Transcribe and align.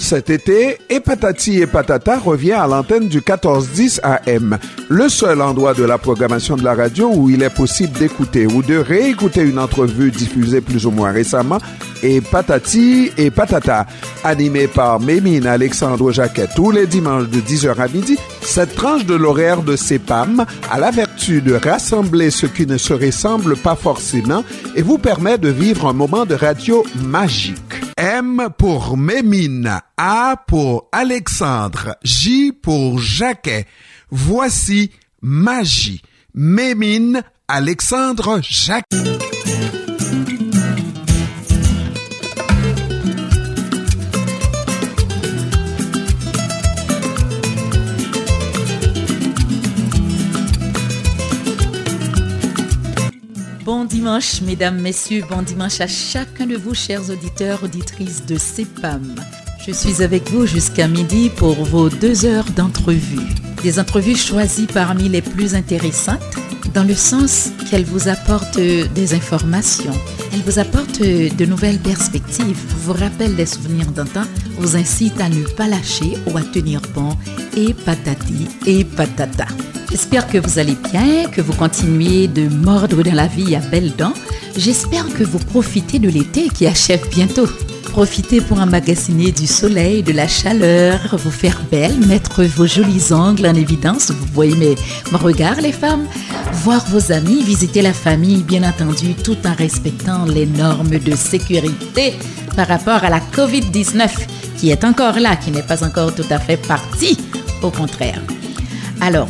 Cet 0.00 0.30
été, 0.30 0.78
et 0.88 0.98
Patati 0.98 1.60
et 1.60 1.66
Patata 1.66 2.18
revient 2.18 2.52
à 2.52 2.66
l'antenne 2.66 3.06
du 3.06 3.18
1410 3.18 4.00
AM, 4.02 4.58
le 4.88 5.08
seul 5.10 5.42
endroit 5.42 5.74
de 5.74 5.84
la 5.84 5.98
programmation 5.98 6.56
de 6.56 6.64
la 6.64 6.74
radio 6.74 7.12
où 7.14 7.28
il 7.28 7.42
est 7.42 7.54
possible 7.54 7.96
d'écouter 7.96 8.46
ou 8.46 8.62
de 8.62 8.76
réécouter 8.76 9.42
une 9.42 9.58
entrevue 9.58 10.10
diffusée 10.10 10.62
plus 10.62 10.86
ou 10.86 10.90
moins 10.90 11.12
récemment, 11.12 11.58
et 12.02 12.22
Patati 12.22 13.12
et 13.18 13.30
Patata, 13.30 13.86
animé 14.24 14.66
par 14.68 14.98
Mémine 15.00 15.46
Alexandre 15.46 16.10
Jacquet 16.10 16.48
tous 16.56 16.70
les 16.70 16.86
dimanches 16.86 17.28
de 17.28 17.40
10h 17.40 17.78
à 17.78 17.86
midi, 17.86 18.18
cette 18.40 18.74
tranche 18.74 19.04
de 19.04 19.14
l'horaire 19.14 19.62
de 19.62 19.76
CEPAM 19.76 20.44
a 20.70 20.78
la 20.80 20.90
vertu 20.90 21.42
de 21.42 21.54
rassembler 21.54 22.30
ce 22.30 22.46
qui 22.46 22.66
ne 22.66 22.78
se 22.78 22.94
ressemble 22.94 23.54
pas 23.54 23.76
forcément 23.76 24.44
et 24.74 24.82
vous 24.82 24.98
permet 24.98 25.36
de 25.38 25.50
vivre 25.50 25.86
un 25.86 25.92
moment 25.92 26.24
de 26.24 26.34
radio 26.34 26.84
magique. 27.04 27.56
M 27.96 28.48
pour 28.56 28.96
Mémine, 28.96 29.78
A 30.02 30.42
pour 30.46 30.88
Alexandre, 30.92 31.94
J 32.02 32.52
pour 32.52 32.98
Jacquet. 32.98 33.66
Voici 34.10 34.92
Magie. 35.20 36.00
Mémine, 36.32 37.22
Alexandre, 37.46 38.40
Jacquet. 38.42 38.86
Bon 53.66 53.84
dimanche, 53.84 54.40
mesdames, 54.40 54.80
messieurs, 54.80 55.24
bon 55.28 55.42
dimanche 55.42 55.82
à 55.82 55.86
chacun 55.86 56.46
de 56.46 56.56
vous, 56.56 56.72
chers 56.72 57.10
auditeurs, 57.10 57.62
auditrices 57.62 58.24
de 58.24 58.38
CEPAM. 58.38 59.14
Je 59.66 59.72
suis 59.72 60.02
avec 60.02 60.30
vous 60.30 60.46
jusqu'à 60.46 60.88
midi 60.88 61.30
pour 61.36 61.54
vos 61.54 61.90
deux 61.90 62.24
heures 62.24 62.50
d'entrevue. 62.56 63.20
Des 63.62 63.78
entrevues 63.78 64.16
choisies 64.16 64.66
parmi 64.66 65.10
les 65.10 65.20
plus 65.20 65.54
intéressantes, 65.54 66.18
dans 66.72 66.82
le 66.82 66.94
sens 66.94 67.50
qu'elles 67.68 67.84
vous 67.84 68.08
apportent 68.08 68.58
des 68.58 69.14
informations, 69.14 69.92
elles 70.32 70.40
vous 70.46 70.58
apportent 70.58 71.02
de 71.02 71.44
nouvelles 71.44 71.78
perspectives, 71.78 72.58
vous 72.78 72.94
rappellent 72.94 73.36
des 73.36 73.44
souvenirs 73.44 73.90
d'antan, 73.90 74.22
vous 74.56 74.76
incitent 74.76 75.20
à 75.20 75.28
ne 75.28 75.44
pas 75.44 75.68
lâcher 75.68 76.16
ou 76.26 76.38
à 76.38 76.42
tenir 76.42 76.80
bon, 76.94 77.14
et 77.54 77.74
patati 77.74 78.48
et 78.66 78.84
patata. 78.84 79.46
J'espère 79.90 80.26
que 80.26 80.38
vous 80.38 80.58
allez 80.58 80.76
bien, 80.90 81.28
que 81.30 81.42
vous 81.42 81.52
continuez 81.52 82.28
de 82.28 82.48
mordre 82.48 83.02
dans 83.02 83.14
la 83.14 83.26
vie 83.26 83.54
à 83.54 83.60
belles 83.60 83.94
dents. 83.96 84.14
J'espère 84.56 85.06
que 85.12 85.24
vous 85.24 85.38
profitez 85.38 85.98
de 85.98 86.08
l'été 86.08 86.48
qui 86.48 86.66
achève 86.66 87.06
bientôt. 87.10 87.48
Profitez 87.92 88.40
pour 88.40 88.60
emmagasiner 88.60 89.32
du 89.32 89.46
soleil, 89.46 90.02
de 90.02 90.12
la 90.12 90.28
chaleur, 90.28 91.00
vous 91.12 91.30
faire 91.30 91.60
belle, 91.70 91.98
mettre 92.06 92.44
vos 92.44 92.66
jolis 92.66 93.12
ongles 93.12 93.46
en 93.46 93.54
évidence. 93.54 94.12
Vous 94.12 94.26
voyez 94.32 94.54
mes, 94.54 94.76
mes 95.10 95.18
regards, 95.18 95.60
les 95.60 95.72
femmes? 95.72 96.06
Voir 96.64 96.84
vos 96.86 97.10
amis, 97.12 97.42
visiter 97.42 97.82
la 97.82 97.92
famille, 97.92 98.42
bien 98.42 98.62
entendu, 98.62 99.14
tout 99.14 99.36
en 99.44 99.54
respectant 99.54 100.24
les 100.24 100.46
normes 100.46 100.98
de 100.98 101.16
sécurité 101.16 102.14
par 102.54 102.68
rapport 102.68 103.02
à 103.04 103.10
la 103.10 103.20
COVID-19 103.20 104.08
qui 104.56 104.70
est 104.70 104.84
encore 104.84 105.18
là, 105.18 105.36
qui 105.36 105.50
n'est 105.50 105.62
pas 105.62 105.84
encore 105.84 106.14
tout 106.14 106.26
à 106.30 106.38
fait 106.38 106.58
partie. 106.58 107.18
Au 107.62 107.70
contraire. 107.70 108.22
Alors, 109.00 109.28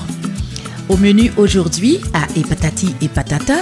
au 0.89 0.97
menu 0.97 1.33
aujourd'hui, 1.37 1.99
à 2.13 2.27
Epatati 2.39 2.95
et 3.01 3.09
Patata, 3.09 3.59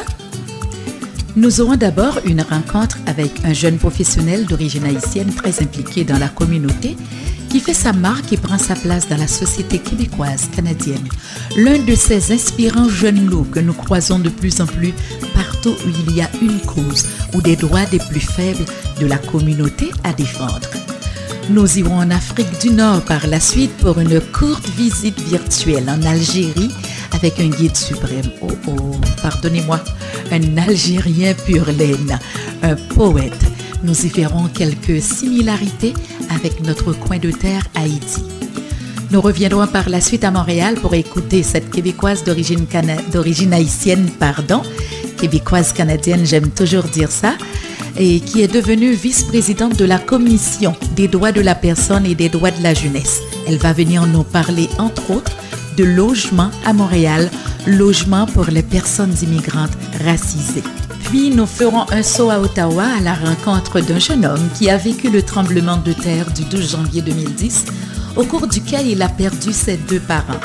nous 1.38 1.60
aurons 1.60 1.76
d'abord 1.76 2.18
une 2.24 2.42
rencontre 2.42 2.98
avec 3.06 3.44
un 3.44 3.52
jeune 3.52 3.78
professionnel 3.78 4.44
d'origine 4.46 4.84
haïtienne 4.84 5.32
très 5.32 5.62
impliqué 5.62 6.02
dans 6.02 6.18
la 6.18 6.28
communauté 6.28 6.96
qui 7.48 7.60
fait 7.60 7.74
sa 7.74 7.92
marque 7.92 8.32
et 8.32 8.36
prend 8.36 8.58
sa 8.58 8.74
place 8.74 9.08
dans 9.08 9.16
la 9.16 9.28
société 9.28 9.78
québécoise 9.78 10.48
canadienne. 10.54 11.06
L'un 11.56 11.78
de 11.78 11.94
ces 11.94 12.32
inspirants 12.32 12.88
jeunes 12.88 13.24
loups 13.24 13.46
que 13.52 13.60
nous 13.60 13.72
croisons 13.72 14.18
de 14.18 14.28
plus 14.28 14.60
en 14.60 14.66
plus 14.66 14.92
partout 15.32 15.76
où 15.86 15.88
il 16.08 16.16
y 16.16 16.22
a 16.22 16.30
une 16.42 16.58
cause 16.60 17.06
ou 17.34 17.40
des 17.40 17.54
droits 17.54 17.86
des 17.86 18.00
plus 18.00 18.20
faibles 18.20 18.64
de 19.00 19.06
la 19.06 19.18
communauté 19.18 19.90
à 20.02 20.12
défendre. 20.12 20.68
Nous 21.50 21.78
irons 21.78 21.98
en 21.98 22.10
Afrique 22.10 22.60
du 22.60 22.70
Nord 22.70 23.02
par 23.02 23.26
la 23.28 23.40
suite 23.40 23.74
pour 23.78 24.00
une 24.00 24.20
courte 24.20 24.68
visite 24.70 25.20
virtuelle 25.20 25.88
en 25.88 26.02
Algérie 26.02 26.70
avec 27.18 27.40
un 27.40 27.48
guide 27.48 27.76
suprême. 27.76 28.30
Oh 28.40 28.48
oh, 28.68 28.92
pardonnez-moi, 29.22 29.80
un 30.30 30.56
Algérien 30.56 31.34
pur 31.34 31.66
laine, 31.66 32.18
un 32.62 32.76
poète. 32.76 33.44
Nous 33.82 34.06
y 34.06 34.08
verrons 34.08 34.46
quelques 34.46 35.02
similarités 35.02 35.94
avec 36.30 36.62
notre 36.64 36.92
coin 36.92 37.18
de 37.18 37.32
terre 37.32 37.66
Haïti. 37.74 38.22
Nous 39.10 39.20
reviendrons 39.20 39.66
par 39.66 39.88
la 39.88 40.00
suite 40.00 40.22
à 40.22 40.30
Montréal 40.30 40.76
pour 40.76 40.94
écouter 40.94 41.42
cette 41.42 41.70
québécoise 41.70 42.22
d'origine 42.22 43.52
haïtienne, 43.52 44.10
pardon, 44.20 44.62
québécoise 45.16 45.72
canadienne, 45.72 46.24
j'aime 46.24 46.50
toujours 46.50 46.84
dire 46.84 47.10
ça, 47.10 47.34
et 47.96 48.20
qui 48.20 48.42
est 48.42 48.52
devenue 48.52 48.92
vice-présidente 48.92 49.76
de 49.76 49.84
la 49.84 49.98
Commission 49.98 50.76
des 50.94 51.08
droits 51.08 51.32
de 51.32 51.40
la 51.40 51.56
personne 51.56 52.06
et 52.06 52.14
des 52.14 52.28
droits 52.28 52.52
de 52.52 52.62
la 52.62 52.74
jeunesse. 52.74 53.22
Elle 53.48 53.58
va 53.58 53.72
venir 53.72 54.06
nous 54.06 54.22
parler, 54.22 54.68
entre 54.78 55.10
autres, 55.10 55.32
de 55.78 55.84
logement 55.84 56.50
à 56.66 56.72
Montréal, 56.72 57.30
logement 57.66 58.26
pour 58.26 58.46
les 58.46 58.64
personnes 58.64 59.14
immigrantes 59.22 59.78
racisées. 60.04 60.64
Puis 61.04 61.30
nous 61.30 61.46
ferons 61.46 61.86
un 61.92 62.02
saut 62.02 62.30
à 62.30 62.40
Ottawa 62.40 62.84
à 62.98 63.00
la 63.00 63.14
rencontre 63.14 63.80
d'un 63.80 64.00
jeune 64.00 64.26
homme 64.26 64.48
qui 64.58 64.68
a 64.68 64.76
vécu 64.76 65.08
le 65.08 65.22
tremblement 65.22 65.76
de 65.76 65.92
terre 65.92 66.30
du 66.32 66.42
12 66.44 66.72
janvier 66.72 67.00
2010, 67.02 67.66
au 68.16 68.24
cours 68.24 68.48
duquel 68.48 68.88
il 68.88 69.00
a 69.02 69.08
perdu 69.08 69.52
ses 69.52 69.76
deux 69.76 70.00
parents. 70.00 70.40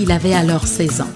Il 0.00 0.10
avait 0.10 0.34
alors 0.34 0.66
16 0.66 1.02
ans. 1.02 1.10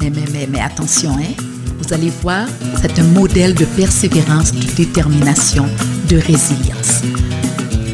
Mais, 0.00 0.10
mais, 0.10 0.24
mais, 0.32 0.48
mais 0.50 0.60
attention, 0.60 1.10
hein? 1.18 1.34
Vous 1.80 1.92
allez 1.92 2.12
voir, 2.22 2.46
c'est 2.80 2.98
un 3.00 3.04
modèle 3.04 3.54
de 3.54 3.64
persévérance, 3.64 4.52
de 4.52 4.64
détermination, 4.76 5.66
de 6.08 6.16
résilience. 6.16 7.02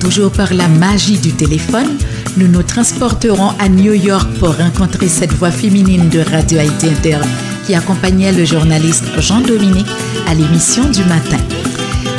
Toujours 0.00 0.32
par 0.32 0.52
la 0.52 0.68
magie 0.68 1.18
du 1.18 1.32
téléphone, 1.32 1.96
nous 2.36 2.48
nous 2.48 2.62
transporterons 2.62 3.50
à 3.58 3.68
New 3.68 3.92
York 3.92 4.28
pour 4.38 4.56
rencontrer 4.56 5.08
cette 5.08 5.32
voix 5.32 5.50
féminine 5.50 6.08
de 6.08 6.20
Radio 6.20 6.58
Haïti 6.58 6.88
Inter 6.88 7.18
qui 7.66 7.74
accompagnait 7.74 8.32
le 8.32 8.44
journaliste 8.44 9.04
Jean-Dominique 9.18 9.90
à 10.28 10.34
l'émission 10.34 10.88
du 10.90 11.04
matin. 11.04 11.38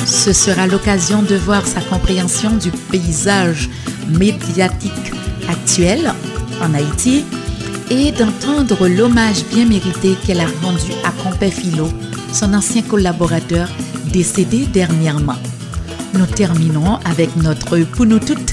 Ce 0.06 0.34
sera 0.34 0.68
l'occasion 0.68 1.22
de 1.22 1.36
voir 1.36 1.66
sa 1.66 1.82
compréhension 1.82 2.52
du 2.58 2.72
paysage 2.92 3.70
médiatique 4.08 4.92
actuel 5.50 6.14
en 6.62 6.74
Haïti 6.74 7.26
et 7.90 8.12
d'entendre 8.12 8.88
l'hommage 8.88 9.44
bien 9.54 9.66
mérité 9.66 10.16
qu'elle 10.26 10.40
a 10.40 10.48
rendu 10.62 10.92
à 11.04 11.12
Compé 11.24 11.52
Philo, 11.52 11.88
son 12.32 12.54
ancien 12.54 12.82
collaborateur 12.82 13.68
décédé 14.12 14.66
dernièrement. 14.72 15.38
Nous 16.14 16.26
terminerons 16.26 17.00
avec 17.06 17.36
notre 17.36 17.80
Pounotout 17.80 18.53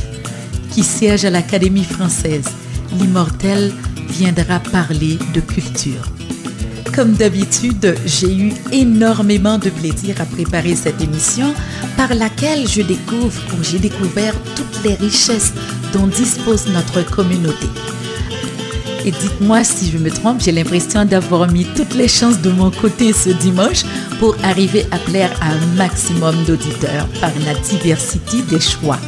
qui 0.70 0.82
siège 0.82 1.24
à 1.24 1.30
l'Académie 1.30 1.84
française. 1.84 2.44
L'immortel 2.98 3.72
viendra 4.08 4.60
parler 4.60 5.18
de 5.34 5.40
culture. 5.40 6.08
Comme 6.94 7.12
d'habitude, 7.12 7.94
j'ai 8.04 8.34
eu 8.34 8.52
énormément 8.72 9.58
de 9.58 9.70
plaisir 9.70 10.20
à 10.20 10.24
préparer 10.24 10.74
cette 10.74 11.00
émission 11.00 11.54
par 11.96 12.14
laquelle 12.14 12.68
je 12.68 12.82
découvre 12.82 13.40
ou 13.52 13.62
j'ai 13.62 13.78
découvert 13.78 14.34
toutes 14.56 14.84
les 14.84 14.94
richesses 14.94 15.52
dont 15.92 16.08
dispose 16.08 16.66
notre 16.68 17.08
communauté. 17.08 17.66
Et 19.04 19.12
dites-moi 19.12 19.64
si 19.64 19.90
je 19.90 19.98
me 19.98 20.10
trompe, 20.10 20.42
j'ai 20.42 20.52
l'impression 20.52 21.04
d'avoir 21.04 21.50
mis 21.50 21.64
toutes 21.64 21.94
les 21.94 22.08
chances 22.08 22.40
de 22.40 22.50
mon 22.50 22.70
côté 22.70 23.12
ce 23.12 23.30
dimanche 23.30 23.84
pour 24.18 24.36
arriver 24.42 24.86
à 24.90 24.98
plaire 24.98 25.32
à 25.40 25.52
un 25.52 25.76
maximum 25.76 26.34
d'auditeurs 26.44 27.06
par 27.20 27.30
la 27.46 27.54
diversité 27.60 28.42
des 28.42 28.60
choix. 28.60 28.98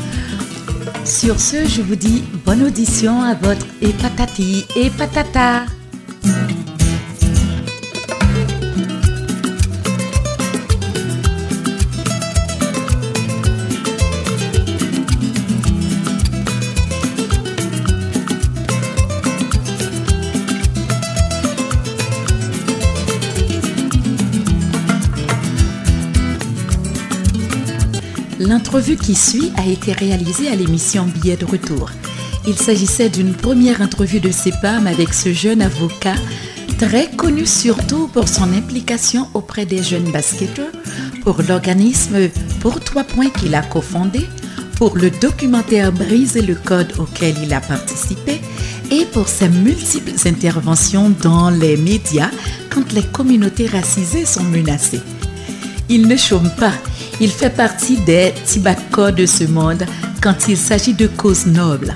Sur 1.05 1.41
ce, 1.41 1.67
je 1.67 1.83
vous 1.83 1.97
dis 1.97 2.23
bonne 2.47 2.63
audition 2.63 3.23
à 3.23 3.35
votre 3.35 3.67
et 3.81 3.93
patati 3.93 4.65
et 4.77 4.89
patata. 4.91 5.65
L'entrevue 28.49 28.97
qui 28.97 29.15
suit 29.15 29.53
a 29.57 29.67
été 29.67 29.93
réalisée 29.93 30.49
à 30.49 30.57
l'émission 30.57 31.05
Billet 31.05 31.37
de 31.37 31.45
retour. 31.45 31.91
Il 32.45 32.59
s'agissait 32.59 33.09
d'une 33.09 33.35
première 33.35 33.81
entrevue 33.81 34.19
de 34.19 34.33
CEPAM 34.33 34.89
avec 34.89 35.15
ce 35.15 35.33
jeune 35.33 35.63
avocat, 35.63 36.17
très 36.77 37.09
connu 37.09 37.47
surtout 37.47 38.09
pour 38.09 38.27
son 38.27 38.53
implication 38.53 39.29
auprès 39.35 39.65
des 39.65 39.81
jeunes 39.81 40.11
basketteurs, 40.11 40.73
pour 41.23 41.41
l'organisme 41.49 42.17
Pour 42.59 42.81
Toi 42.81 43.05
Point 43.05 43.31
qu'il 43.31 43.55
a 43.55 43.63
cofondé, 43.63 44.27
pour 44.75 44.97
le 44.97 45.11
documentaire 45.11 45.93
Briser 45.93 46.43
le 46.43 46.57
code 46.57 46.93
auquel 46.99 47.37
il 47.45 47.55
a 47.55 47.61
participé 47.61 48.41
et 48.91 49.05
pour 49.05 49.29
ses 49.29 49.51
multiples 49.51 50.15
interventions 50.27 51.11
dans 51.23 51.49
les 51.49 51.77
médias 51.77 52.31
quand 52.71 52.93
les 52.93 53.05
communautés 53.05 53.69
racisées 53.69 54.27
sont 54.27 54.43
menacées. 54.43 55.03
Il 55.89 56.09
ne 56.09 56.17
chôme 56.17 56.51
pas, 56.59 56.73
il 57.21 57.31
fait 57.31 57.51
partie 57.51 57.99
des 57.99 58.33
Tibacos 58.47 59.11
de 59.11 59.27
ce 59.27 59.45
monde 59.45 59.85
quand 60.23 60.49
il 60.49 60.57
s'agit 60.57 60.95
de 60.95 61.07
causes 61.07 61.47
nobles. 61.47 61.95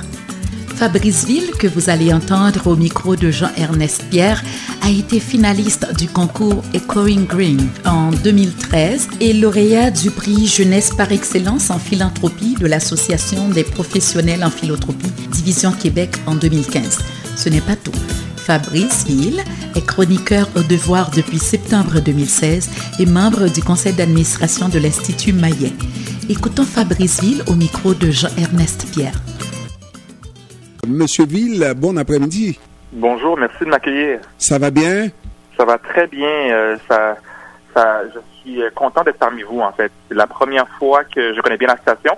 Fabrice 0.76 1.24
Ville, 1.24 1.52
que 1.58 1.66
vous 1.66 1.88
allez 1.88 2.12
entendre 2.12 2.66
au 2.66 2.76
micro 2.76 3.16
de 3.16 3.30
Jean-Ernest 3.30 4.04
Pierre, 4.10 4.42
a 4.82 4.90
été 4.90 5.20
finaliste 5.20 5.86
du 5.96 6.06
concours 6.06 6.62
Echoing 6.74 7.22
Green 7.22 7.66
en 7.86 8.10
2013 8.10 9.08
et 9.20 9.32
lauréat 9.32 9.90
du 9.90 10.10
prix 10.10 10.46
Jeunesse 10.46 10.90
par 10.94 11.12
excellence 11.12 11.70
en 11.70 11.78
philanthropie 11.78 12.56
de 12.60 12.66
l'Association 12.66 13.48
des 13.48 13.64
professionnels 13.64 14.44
en 14.44 14.50
philanthropie, 14.50 15.10
Division 15.32 15.72
Québec 15.72 16.10
en 16.26 16.34
2015. 16.34 16.98
Ce 17.36 17.48
n'est 17.48 17.62
pas 17.62 17.76
tout. 17.76 18.25
Fabrice 18.46 19.04
Ville 19.08 19.42
est 19.74 19.84
chroniqueur 19.84 20.46
au 20.54 20.62
devoir 20.62 21.10
depuis 21.10 21.40
septembre 21.40 21.98
2016 21.98 23.00
et 23.00 23.04
membre 23.04 23.52
du 23.52 23.60
conseil 23.60 23.92
d'administration 23.92 24.68
de 24.68 24.78
l'Institut 24.78 25.32
Maillet. 25.32 25.72
Écoutons 26.30 26.62
Fabrice 26.62 27.20
Ville 27.20 27.42
au 27.48 27.56
micro 27.56 27.92
de 27.92 28.08
Jean-Ernest 28.12 28.86
Pierre. 28.92 29.18
Monsieur 30.86 31.26
Ville, 31.26 31.74
bon 31.76 31.96
après-midi. 31.96 32.56
Bonjour, 32.92 33.36
merci 33.36 33.64
de 33.64 33.68
m'accueillir. 33.68 34.20
Ça 34.38 34.60
va 34.60 34.70
bien? 34.70 35.08
Ça 35.56 35.64
va 35.64 35.78
très 35.78 36.06
bien. 36.06 36.28
Euh, 36.28 36.76
ça, 36.88 37.16
ça, 37.74 38.02
je 38.14 38.20
suis 38.38 38.62
euh, 38.62 38.70
content 38.76 39.02
d'être 39.02 39.18
parmi 39.18 39.42
vous, 39.42 39.58
en 39.58 39.72
fait. 39.72 39.90
C'est 40.08 40.14
la 40.14 40.28
première 40.28 40.68
fois 40.78 41.02
que 41.02 41.34
je 41.34 41.40
connais 41.40 41.56
bien 41.58 41.66
la 41.66 41.78
station. 41.78 42.16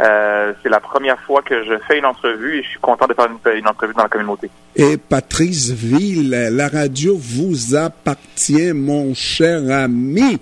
Euh, 0.00 0.52
c'est 0.62 0.68
la 0.68 0.80
première 0.80 1.18
fois 1.20 1.42
que 1.42 1.62
je 1.64 1.74
fais 1.86 1.98
une 1.98 2.06
entrevue 2.06 2.58
et 2.58 2.62
je 2.62 2.68
suis 2.68 2.80
content 2.80 3.06
de 3.06 3.14
faire 3.14 3.26
une, 3.26 3.58
une 3.58 3.68
entrevue 3.68 3.92
dans 3.94 4.04
la 4.04 4.08
communauté. 4.08 4.50
Et 4.74 4.96
Patrice 4.96 5.70
Ville, 5.70 6.30
la 6.30 6.68
radio 6.68 7.16
vous 7.18 7.74
appartient, 7.74 8.72
mon 8.72 9.14
cher 9.14 9.70
ami. 9.70 10.38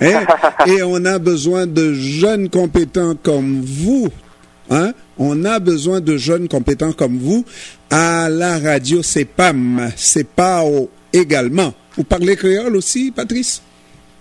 Hein? 0.00 0.24
et 0.66 0.82
on 0.82 1.04
a 1.04 1.18
besoin 1.18 1.66
de 1.66 1.92
jeunes 1.92 2.48
compétents 2.48 3.14
comme 3.22 3.60
vous 3.62 4.08
Hein? 4.70 4.92
On 5.18 5.44
a 5.44 5.58
besoin 5.58 6.00
de 6.00 6.16
jeunes 6.16 6.48
compétents 6.48 6.92
comme 6.92 7.18
vous 7.18 7.44
à 7.90 8.28
la 8.28 8.58
radio 8.58 9.02
CEPAM, 9.02 9.90
CEPAO 9.94 10.90
également. 11.12 11.72
Vous 11.96 12.04
parlez 12.04 12.36
créole 12.36 12.76
aussi, 12.76 13.12
Patrice? 13.12 13.62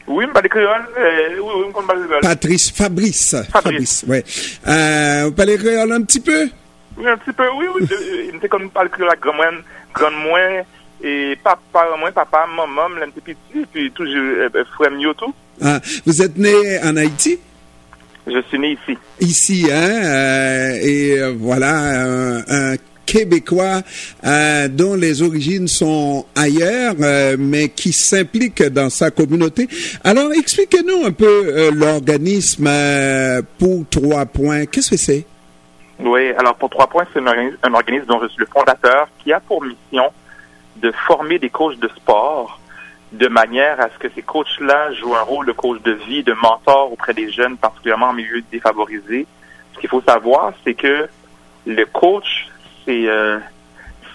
Oui, 0.08 0.26
je 0.28 0.32
parle 0.32 0.50
créole. 0.50 0.86
Euh, 0.98 1.40
oui, 1.40 1.52
oui, 1.66 1.86
parle 1.88 2.06
créole. 2.06 2.22
Patrice, 2.22 2.72
Fabrice. 2.72 3.36
Fabrice, 3.52 4.04
ouais. 4.08 4.24
Euh, 4.68 5.24
vous 5.26 5.32
parlez 5.32 5.58
créole 5.58 5.92
un 5.92 6.02
petit 6.02 6.20
peu? 6.20 6.50
Oui, 6.98 7.08
un 7.08 7.18
petit 7.18 7.34
peu, 7.34 7.46
oui, 7.58 7.66
oui. 7.76 7.88
Il 8.28 8.40
me 8.40 8.48
comme 8.48 8.70
parle 8.70 8.90
créole 8.90 9.10
à 9.10 9.16
grand 9.16 9.34
moins, 9.34 9.62
grand 9.94 10.12
moins, 10.12 10.64
et 11.02 11.38
papa, 11.44 11.88
moi, 12.00 12.12
papa, 12.12 12.46
maman, 12.48 12.96
un 13.02 13.10
petit 13.10 13.36
petit, 13.36 13.66
puis 13.72 13.92
toujours 13.92 14.50
euh, 14.54 14.64
frère 14.76 14.92
mieux 14.92 15.14
tout. 15.14 15.34
Ah, 15.62 15.80
vous 16.06 16.22
êtes 16.22 16.38
né 16.38 16.80
en 16.84 16.96
Haïti? 16.98 17.40
Je 18.26 18.42
suis 18.44 18.60
né 18.60 18.78
ici. 18.82 18.98
Ici, 19.20 19.68
hein, 19.72 20.02
euh, 20.04 20.80
et 20.82 21.20
euh, 21.20 21.34
voilà, 21.38 21.74
un, 22.48 22.76
Québécois 23.06 23.82
euh, 24.24 24.68
dont 24.68 24.96
les 24.96 25.22
origines 25.22 25.68
sont 25.68 26.26
ailleurs, 26.36 26.96
mais 27.38 27.70
qui 27.70 27.94
s'implique 27.94 28.64
dans 28.64 28.90
sa 28.90 29.12
communauté. 29.12 29.68
Alors, 30.04 30.32
expliquez-nous 30.34 31.06
un 31.06 31.12
peu 31.12 31.70
l'organisme 31.72 32.70
pour 33.58 33.86
trois 33.90 34.26
points. 34.26 34.66
Qu'est-ce 34.66 34.92
que 34.92 34.98
c'est? 34.98 35.26
Oui, 36.00 36.32
alors 36.38 36.56
pour 36.56 36.70
trois 36.70 36.88
points, 36.88 37.06
c'est 37.14 37.20
un, 37.20 37.52
un, 37.64 37.74
organisme 37.74 38.08
dont 38.08 38.22
je 38.22 38.28
suis 38.28 38.40
le 38.40 38.48
fondateur 38.48 39.08
qui 39.20 39.32
a 39.32 39.40
pour 39.40 39.64
mission 39.64 40.12
de 40.78 40.92
former 41.08 41.40
des 41.40 41.50
coachs 41.50 41.80
de 41.80 41.88
sport 41.96 42.60
de 43.14 43.28
manière 43.28 43.80
à 43.80 43.90
ce 43.90 43.98
que 44.00 44.10
ces 44.16 44.24
coachs-là 44.24 44.92
jouent 44.94 45.16
un 45.16 45.22
rôle 45.22 45.46
de 45.46 45.52
coach 45.52 45.82
de 45.84 45.92
vie, 45.92 46.24
de 46.24 46.34
mentor 46.34 46.92
auprès 46.92 47.14
des 47.14 47.32
jeunes, 47.32 47.58
particulièrement 47.58 48.08
en 48.08 48.14
milieu 48.14 48.42
défavorisé. 48.52 49.28
Ce 49.76 49.80
qu'il 49.80 49.90
faut 49.90 50.02
savoir, 50.02 50.54
c'est 50.64 50.74
que 50.74 51.08
le 51.66 51.86
coach, 51.86 52.48
c'est 52.86 53.08
euh, 53.08 53.40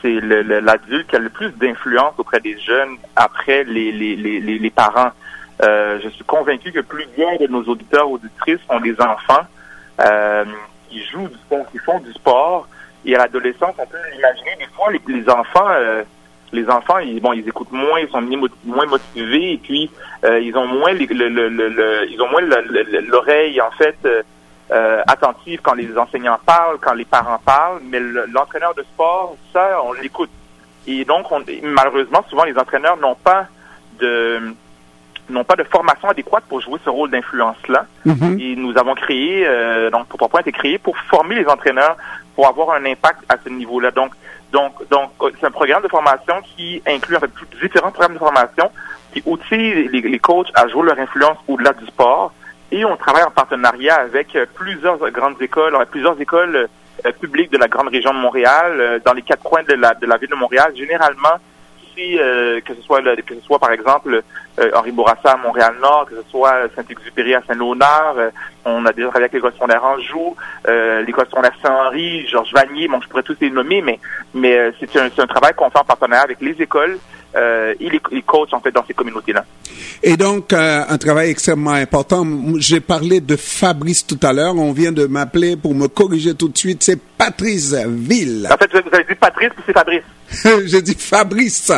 c'est 0.00 0.20
l'adulte 0.20 1.08
qui 1.08 1.16
a 1.16 1.18
le 1.18 1.28
plus 1.28 1.50
d'influence 1.52 2.14
auprès 2.18 2.40
des 2.40 2.56
jeunes 2.58 2.96
après 3.16 3.64
les, 3.64 3.90
les, 3.90 4.14
les, 4.14 4.40
les 4.40 4.70
parents. 4.70 5.10
Euh, 5.62 5.98
je 6.02 6.08
suis 6.10 6.24
convaincu 6.24 6.70
que 6.70 6.80
plusieurs 6.80 7.36
de 7.38 7.48
nos 7.48 7.64
auditeurs, 7.64 8.08
auditrices 8.08 8.60
ont 8.68 8.78
des 8.80 8.94
enfants 9.00 9.44
euh, 10.00 10.44
qui 10.88 11.02
jouent 11.04 11.26
du 11.26 11.34
sport, 11.34 11.66
qui 11.72 11.78
font 11.78 11.98
du 11.98 12.12
sport. 12.12 12.68
Et 13.04 13.16
à 13.16 13.18
l'adolescence, 13.18 13.74
on 13.78 13.86
peut 13.86 13.96
imaginer 14.16 14.56
des 14.58 14.66
fois 14.66 14.92
les, 14.92 15.00
les 15.08 15.28
enfants 15.28 15.68
les 16.50 16.66
enfants, 16.70 16.98
ils, 16.98 17.20
bon, 17.20 17.34
ils 17.34 17.46
écoutent 17.46 17.72
moins, 17.72 18.00
ils 18.00 18.08
sont 18.08 18.22
moins 18.64 18.86
motivés 18.86 19.52
et 19.52 19.58
puis 19.58 19.90
ils 20.24 20.56
ont 20.56 20.66
moins 20.66 20.92
le, 20.92 21.04
le, 21.28 21.48
le, 21.48 22.10
ils 22.10 22.22
ont 22.22 22.30
moins 22.30 22.40
l'oreille 22.40 23.60
en 23.60 23.70
fait 23.72 23.98
euh, 24.70 24.74
euh, 24.78 25.02
attentive 25.06 25.60
quand 25.62 25.74
les 25.74 25.96
enseignants 25.96 26.38
parlent, 26.44 26.78
quand 26.80 26.94
les 26.94 27.04
parents 27.04 27.40
parlent, 27.44 27.80
mais 27.84 28.00
l'entraîneur 28.00 28.74
de 28.74 28.82
sport, 28.82 29.36
ça, 29.52 29.80
on 29.84 29.92
l'écoute. 29.92 30.30
Et 30.86 31.04
donc, 31.04 31.30
on, 31.30 31.42
malheureusement, 31.62 32.24
souvent 32.28 32.44
les 32.44 32.58
entraîneurs 32.58 32.96
n'ont 32.96 33.14
pas 33.14 33.46
de 33.98 34.40
n'ont 35.30 35.44
pas 35.44 35.56
de 35.56 35.64
formation 35.64 36.08
adéquate 36.08 36.44
pour 36.48 36.62
jouer 36.62 36.78
ce 36.82 36.88
rôle 36.88 37.10
d'influence-là. 37.10 37.84
Mm-hmm. 38.06 38.40
Et 38.40 38.56
nous 38.56 38.78
avons 38.78 38.94
créé, 38.94 39.46
donc 39.92 40.06
Pour 40.06 40.30
Point 40.30 40.40
été 40.40 40.52
créé 40.52 40.78
pour 40.78 40.96
former 40.96 41.34
les 41.34 41.46
entraîneurs 41.46 41.98
pour 42.34 42.48
avoir 42.48 42.70
un 42.70 42.84
impact 42.86 43.24
à 43.28 43.36
ce 43.44 43.50
niveau-là. 43.50 43.90
Donc, 43.90 44.12
donc, 44.52 44.88
donc 44.88 45.10
c'est 45.38 45.46
un 45.46 45.50
programme 45.50 45.82
de 45.82 45.88
formation 45.88 46.36
qui 46.56 46.80
inclut 46.86 47.16
en 47.16 47.20
fait 47.20 47.30
différents 47.60 47.90
programmes 47.90 48.14
de 48.14 48.18
formation 48.18 48.70
qui 49.12 49.22
outillent 49.26 49.88
les, 49.88 50.00
les 50.00 50.18
coachs 50.18 50.50
à 50.54 50.66
jouer 50.68 50.84
leur 50.84 50.98
influence 50.98 51.36
au-delà 51.46 51.74
du 51.74 51.84
sport. 51.86 52.32
Et 52.70 52.84
on 52.84 52.96
travaille 52.96 53.22
en 53.22 53.30
partenariat 53.30 53.96
avec 53.96 54.36
euh, 54.36 54.44
plusieurs 54.54 54.98
grandes 55.10 55.40
écoles, 55.40 55.74
plusieurs 55.90 56.20
écoles 56.20 56.68
euh, 57.06 57.12
publiques 57.12 57.50
de 57.50 57.56
la 57.56 57.68
grande 57.68 57.88
région 57.88 58.12
de 58.12 58.18
Montréal, 58.18 58.72
euh, 58.78 58.98
dans 59.04 59.14
les 59.14 59.22
quatre 59.22 59.42
coins 59.42 59.62
de 59.62 59.74
la, 59.74 59.94
de 59.94 60.06
la 60.06 60.18
ville 60.18 60.28
de 60.28 60.34
Montréal. 60.34 60.72
Généralement, 60.76 61.36
si, 61.96 62.16
que 62.16 62.74
ce 62.74 62.82
soit 62.82 63.02
que 63.02 63.34
ce 63.34 63.40
soit 63.40 63.58
par 63.58 63.72
exemple 63.72 64.22
Henri 64.72 64.92
Bourassa 64.92 65.32
à 65.32 65.36
Montréal-Nord, 65.36 66.06
que 66.08 66.14
ce 66.14 66.30
soit 66.30 66.68
Saint-Exupéry 66.76 67.34
à 67.34 67.42
Saint-Léonard, 67.44 68.14
on 68.64 68.86
a 68.86 68.92
déjà 68.92 69.08
travaillé 69.08 69.24
avec 69.24 69.32
l'école 69.32 69.52
secondaire 69.52 69.84
Anjou, 69.84 70.36
euh, 70.68 71.02
l'école 71.02 71.26
secondaire 71.26 71.54
Saint-Henri, 71.62 72.26
Georges 72.26 72.52
Vanier, 72.52 72.88
bon, 72.88 73.00
je 73.00 73.08
pourrais 73.08 73.22
tous 73.22 73.36
les 73.40 73.50
nommer, 73.50 73.82
mais, 73.82 73.98
mais 74.34 74.56
euh, 74.56 74.70
c'est 74.78 74.96
un, 74.96 75.06
un, 75.06 75.26
travail 75.26 75.54
qu'on 75.54 75.70
fait 75.70 75.78
en 75.78 75.84
partenariat 75.84 76.22
avec 76.22 76.40
les 76.40 76.60
écoles 76.62 76.98
euh, 77.36 77.74
et 77.78 77.90
les, 77.90 78.00
les, 78.10 78.22
coachs, 78.22 78.52
en 78.52 78.60
fait, 78.60 78.70
dans 78.70 78.84
ces 78.86 78.94
communautés-là. 78.94 79.44
Et 80.02 80.16
donc, 80.16 80.52
euh, 80.52 80.84
un 80.88 80.98
travail 80.98 81.30
extrêmement 81.30 81.72
important. 81.72 82.24
J'ai 82.56 82.80
parlé 82.80 83.20
de 83.20 83.36
Fabrice 83.36 84.06
tout 84.06 84.18
à 84.22 84.32
l'heure. 84.32 84.56
On 84.56 84.72
vient 84.72 84.92
de 84.92 85.06
m'appeler 85.06 85.56
pour 85.56 85.74
me 85.74 85.88
corriger 85.88 86.34
tout 86.34 86.48
de 86.48 86.56
suite. 86.56 86.82
C'est 86.82 87.00
Patrice 87.00 87.74
Ville. 87.74 88.48
En 88.50 88.56
fait, 88.56 88.70
vous 88.72 88.94
avez 88.94 89.04
dit 89.04 89.14
Patrice, 89.14 89.50
puis 89.54 89.64
c'est 89.66 89.72
Fabrice? 89.72 90.02
J'ai 90.66 90.82
dit 90.82 90.94
Fabrice. 90.94 91.72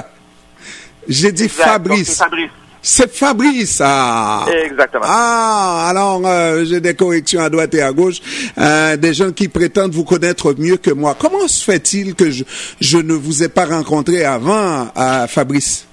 J'ai 1.08 1.32
dit 1.32 1.48
Fabrice. 1.48 2.18
Fabrice. 2.18 2.50
C'est 2.82 3.12
Fabrice. 3.12 3.82
Ah. 3.84 4.46
Exactement. 4.64 5.04
Ah, 5.06 5.86
alors 5.90 6.22
euh, 6.24 6.64
j'ai 6.64 6.80
des 6.80 6.94
corrections 6.94 7.40
à 7.40 7.50
droite 7.50 7.74
et 7.74 7.82
à 7.82 7.92
gauche. 7.92 8.20
Euh, 8.58 8.96
des 8.96 9.12
gens 9.12 9.32
qui 9.32 9.48
prétendent 9.48 9.92
vous 9.92 10.04
connaître 10.04 10.54
mieux 10.56 10.78
que 10.78 10.90
moi. 10.90 11.14
Comment 11.18 11.46
se 11.46 11.62
fait-il 11.62 12.14
que 12.14 12.30
je, 12.30 12.44
je 12.80 12.98
ne 12.98 13.12
vous 13.12 13.42
ai 13.42 13.48
pas 13.48 13.66
rencontré 13.66 14.24
avant, 14.24 14.88
euh, 14.96 15.26
Fabrice? 15.26 15.86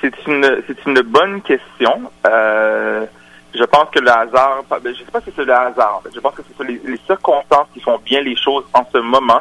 C'est 0.00 0.14
une, 0.26 0.62
c'est 0.66 0.86
une 0.86 1.00
bonne 1.00 1.40
question. 1.42 2.02
Euh, 2.26 3.06
je 3.54 3.64
pense 3.64 3.88
que 3.90 3.98
le 4.00 4.10
hasard, 4.10 4.62
ben, 4.68 4.78
je 4.84 4.90
ne 4.90 4.94
sais 4.94 5.10
pas 5.10 5.20
si 5.22 5.32
c'est 5.34 5.44
le 5.44 5.52
hasard. 5.52 6.02
Je 6.14 6.20
pense 6.20 6.34
que 6.34 6.42
ce 6.42 6.56
sont 6.56 6.62
les, 6.62 6.80
les 6.84 7.00
circonstances 7.06 7.66
qui 7.72 7.80
font 7.80 7.98
bien 8.04 8.20
les 8.20 8.36
choses 8.36 8.64
en 8.74 8.86
ce 8.92 8.98
moment. 8.98 9.40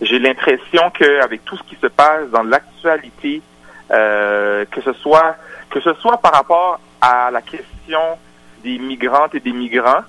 J'ai 0.00 0.20
l'impression 0.20 0.90
qu'avec 0.96 1.44
tout 1.44 1.56
ce 1.56 1.62
qui 1.64 1.76
se 1.82 1.88
passe 1.88 2.30
dans 2.32 2.44
l'actualité, 2.44 3.42
euh, 3.90 4.64
que 4.70 4.80
ce 4.80 4.92
soit 4.94 5.34
que 5.70 5.80
ce 5.80 5.92
soit 5.94 6.18
par 6.18 6.32
rapport 6.32 6.80
à 7.00 7.30
la 7.30 7.42
question 7.42 8.18
des 8.62 8.78
migrantes 8.78 9.34
et 9.34 9.40
des 9.40 9.52
migrants 9.52 10.02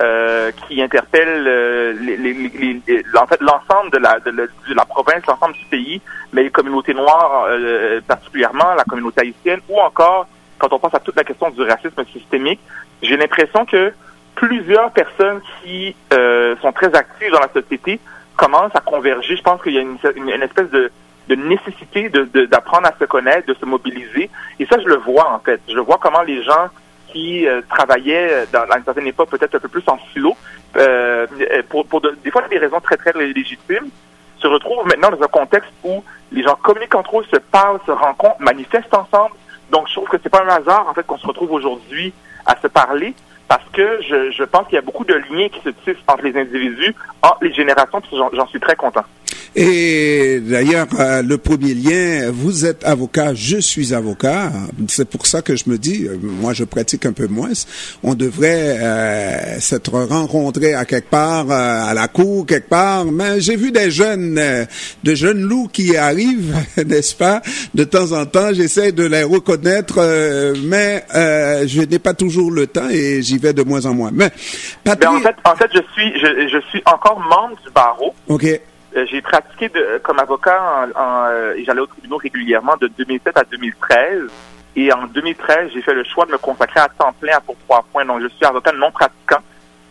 euh, 0.00 0.52
qui 0.66 0.80
interpellent 0.80 1.46
euh, 1.46 1.92
les, 2.00 2.16
les, 2.16 2.32
les, 2.32 3.02
l'ensemble 3.10 3.90
de 3.92 3.98
la, 3.98 4.20
de, 4.20 4.74
la, 4.74 4.84
province, 4.84 5.26
l'ensemble 5.26 5.54
du 5.54 5.64
pays, 5.64 6.00
mais 6.32 6.44
les 6.44 6.50
communautés 6.50 6.94
noires 6.94 7.46
euh, 7.48 8.00
particulièrement, 8.06 8.74
la 8.76 8.84
communauté 8.84 9.22
haïtienne, 9.22 9.60
ou 9.68 9.80
encore 9.80 10.26
quand 10.58 10.72
on 10.72 10.78
pense 10.78 10.94
à 10.94 11.00
toute 11.00 11.16
la 11.16 11.24
question 11.24 11.50
du 11.50 11.62
racisme 11.62 12.04
systémique, 12.12 12.60
j'ai 13.02 13.16
l'impression 13.16 13.64
que 13.64 13.92
plusieurs 14.34 14.90
personnes 14.92 15.40
qui 15.62 15.94
euh, 16.12 16.54
sont 16.62 16.72
très 16.72 16.94
actives 16.94 17.32
dans 17.32 17.40
la 17.40 17.48
société 17.52 17.98
commencent 18.36 18.74
à 18.74 18.80
converger. 18.80 19.36
Je 19.36 19.42
pense 19.42 19.60
qu'il 19.62 19.72
y 19.72 19.78
a 19.78 19.80
une, 19.80 19.98
une 20.16 20.42
espèce 20.42 20.70
de 20.70 20.90
de 21.28 21.34
nécessité 21.34 22.08
d'apprendre 22.08 22.88
de, 22.88 22.94
à 22.94 22.98
se 22.98 23.04
connaître, 23.04 23.46
de 23.46 23.54
se 23.54 23.64
mobiliser. 23.64 24.30
Et 24.58 24.66
ça, 24.66 24.78
je 24.80 24.86
le 24.86 24.96
vois 24.96 25.30
en 25.32 25.38
fait. 25.40 25.60
Je 25.68 25.78
vois 25.78 25.98
comment 26.00 26.22
les 26.22 26.42
gens 26.42 26.68
qui 27.08 27.46
euh, 27.46 27.62
travaillaient 27.68 28.46
dans, 28.52 28.64
une 28.76 28.84
certaine 28.84 29.06
époque 29.06 29.30
peut-être 29.30 29.54
un 29.54 29.60
peu 29.60 29.68
plus 29.68 29.84
en 29.86 29.98
silo 30.12 30.36
euh, 30.76 31.26
pour, 31.68 31.86
pour 31.86 32.00
des 32.00 32.30
fois 32.30 32.42
des 32.48 32.58
raisons 32.58 32.80
très 32.80 32.96
très 32.96 33.12
légitimes, 33.12 33.88
se 34.38 34.46
retrouvent 34.46 34.86
maintenant 34.86 35.10
dans 35.10 35.22
un 35.22 35.28
contexte 35.28 35.70
où 35.84 36.02
les 36.32 36.42
gens 36.42 36.54
communiquent 36.56 36.94
entre 36.94 37.20
eux, 37.20 37.24
se 37.30 37.38
parlent, 37.38 37.80
se 37.86 37.90
rencontrent, 37.90 38.40
manifestent 38.40 38.94
ensemble. 38.94 39.34
Donc 39.70 39.88
je 39.88 39.94
trouve 39.94 40.08
que 40.08 40.16
c'est 40.22 40.28
pas 40.28 40.42
un 40.42 40.48
hasard 40.48 40.86
en 40.88 40.94
fait 40.94 41.04
qu'on 41.04 41.18
se 41.18 41.26
retrouve 41.26 41.52
aujourd'hui 41.52 42.12
à 42.46 42.56
se 42.60 42.66
parler 42.66 43.14
parce 43.48 43.64
que 43.72 44.00
je, 44.02 44.30
je 44.30 44.44
pense 44.44 44.66
qu'il 44.66 44.74
y 44.76 44.78
a 44.78 44.82
beaucoup 44.82 45.04
de 45.04 45.14
liens 45.14 45.48
qui 45.48 45.60
se 45.60 45.70
tissent 45.70 46.02
entre 46.06 46.22
les 46.22 46.38
individus, 46.38 46.94
entre 47.22 47.38
les 47.42 47.52
générations, 47.52 48.02
j'en 48.32 48.46
suis 48.46 48.60
très 48.60 48.76
content. 48.76 49.04
Et 49.60 50.40
d'ailleurs, 50.40 50.86
euh, 51.00 51.22
le 51.22 51.36
premier 51.36 51.74
lien, 51.74 52.30
vous 52.30 52.64
êtes 52.64 52.84
avocat, 52.84 53.34
je 53.34 53.58
suis 53.58 53.92
avocat. 53.92 54.52
C'est 54.88 55.08
pour 55.08 55.26
ça 55.26 55.42
que 55.42 55.56
je 55.56 55.64
me 55.66 55.78
dis, 55.78 56.06
euh, 56.06 56.16
moi 56.22 56.52
je 56.52 56.62
pratique 56.62 57.06
un 57.06 57.12
peu 57.12 57.26
moins. 57.26 57.50
On 58.04 58.14
devrait 58.14 58.78
euh, 58.78 59.58
s'être 59.58 59.92
rencontrés 59.92 60.74
à 60.74 60.84
quelque 60.84 61.10
part, 61.10 61.50
à 61.50 61.92
la 61.92 62.08
cour, 62.08 62.46
quelque 62.46 62.68
part. 62.68 63.06
Mais 63.06 63.40
j'ai 63.40 63.56
vu 63.56 63.72
des 63.72 63.90
jeunes, 63.90 64.40
de 65.02 65.14
jeunes 65.14 65.40
loups 65.40 65.68
qui 65.72 65.96
arrivent, 65.96 66.54
n'est-ce 66.86 67.16
pas? 67.16 67.42
De 67.74 67.84
temps 67.84 68.12
en 68.12 68.26
temps, 68.26 68.52
j'essaie 68.52 68.92
de 68.92 69.06
les 69.06 69.24
reconnaître, 69.24 69.98
mais 70.62 71.04
je 71.12 71.82
n'ai 71.82 71.98
pas 71.98 72.14
toujours 72.14 72.50
le 72.50 72.66
temps 72.66 72.88
et 72.90 73.22
j'y 73.22 73.38
vais 73.38 73.52
de 73.52 73.62
moins 73.62 73.86
en 73.86 73.94
moins. 73.94 74.10
Mais 74.12 74.30
ben, 74.84 74.96
en 75.08 75.20
fait, 75.20 75.36
en 75.44 75.56
fait, 75.56 75.70
je 75.74 75.80
suis, 75.94 76.12
je, 76.20 76.48
je 76.48 76.60
suis 76.68 76.82
encore 76.86 77.18
membre 77.18 77.56
du 77.64 77.72
barreau. 77.72 78.14
Ok. 78.28 78.60
Euh, 78.96 79.06
j'ai 79.10 79.20
pratiqué 79.20 79.68
de, 79.68 80.00
comme 80.02 80.18
avocat 80.18 80.88
en, 80.94 81.26
euh, 81.26 81.54
et 81.54 81.64
j'allais 81.64 81.80
au 81.80 81.86
tribunal 81.86 82.18
régulièrement 82.22 82.76
de 82.80 82.88
2007 82.88 83.36
à 83.36 83.44
2013. 83.44 84.22
Et 84.76 84.92
en 84.92 85.06
2013, 85.06 85.70
j'ai 85.74 85.82
fait 85.82 85.94
le 85.94 86.04
choix 86.04 86.24
de 86.26 86.32
me 86.32 86.38
consacrer 86.38 86.80
à 86.80 86.88
temps 86.88 87.12
plein 87.20 87.40
pour 87.40 87.56
trois 87.66 87.84
points. 87.92 88.04
Donc, 88.04 88.22
je 88.22 88.28
suis 88.28 88.44
avocat 88.44 88.72
non 88.72 88.90
pratiquant. 88.90 89.42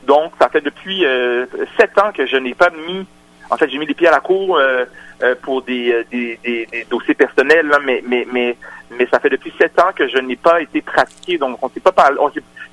Donc, 0.06 0.32
ça 0.40 0.50
fait 0.50 0.62
depuis 0.62 1.06
euh, 1.06 1.46
sept 1.78 1.98
ans 2.00 2.12
que 2.14 2.26
je 2.26 2.38
n'ai 2.38 2.54
pas 2.54 2.70
mis... 2.70 3.06
En 3.50 3.56
fait, 3.56 3.70
j'ai 3.70 3.78
mis 3.78 3.86
les 3.86 3.94
pieds 3.94 4.08
à 4.08 4.12
la 4.12 4.20
cour 4.20 4.60
pour 5.42 5.62
des, 5.62 6.06
des, 6.12 6.38
des, 6.44 6.86
dossiers 6.90 7.14
personnels, 7.14 7.72
mais, 7.86 8.04
mais, 8.06 8.28
mais, 8.30 8.58
mais 8.92 9.08
ça 9.10 9.22
fait 9.22 9.30
depuis 9.30 9.54
sept 9.58 9.80
ans 9.80 9.92
que 9.96 10.06
je 10.06 10.18
n'ai 10.18 10.36
pas 10.36 10.60
été 10.62 10.82
pratiqué. 10.82 11.38
Donc, 11.38 11.58
on 11.62 11.68
ne 11.68 11.72
s'est 11.72 11.80
pas 11.80 11.94
parlé 11.94 12.18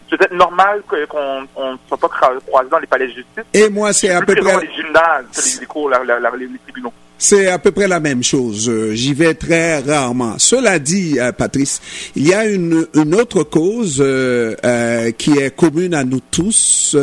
c'est 0.09 0.17
peut-être 0.17 0.35
normal 0.35 0.83
qu'on 0.89 1.43
ne 1.43 1.77
soit 1.89 1.99
pas 1.99 2.09
croisés 2.09 2.71
dans 2.71 2.79
les 2.79 2.87
palais 2.87 3.07
de 3.07 3.13
justice. 3.13 3.45
Et 3.53 3.69
moi, 3.69 3.93
c'est 3.93 4.11
à 4.11 4.21
peu 4.21 4.35
près... 4.35 4.61
les 4.61 4.73
gymnases, 4.75 5.59
les 5.61 5.67
cours, 5.67 5.91
les 5.91 6.59
tribunaux. 6.65 6.93
C'est 7.27 7.47
à 7.47 7.59
peu 7.59 7.71
près 7.71 7.89
la 7.89 8.01
même 8.01 8.23
chose. 8.23 8.69
Euh, 8.69 8.93
j'y 8.93 9.15
vais 9.15 9.33
très 9.33 9.79
rarement. 9.79 10.35
Cela 10.37 10.79
dit, 10.79 11.19
euh, 11.19 11.33
Patrice, 11.33 11.81
il 12.17 12.29
y 12.29 12.35
a 12.35 12.45
une, 12.45 12.87
une 12.95 13.15
autre 13.15 13.45
cause 13.45 13.97
euh, 13.99 14.55
euh 14.63 15.11
qui 15.17 15.31
est 15.39 15.57
commune 15.57 15.95
à 15.95 16.05
nous 16.05 16.21
tous. 16.31 16.95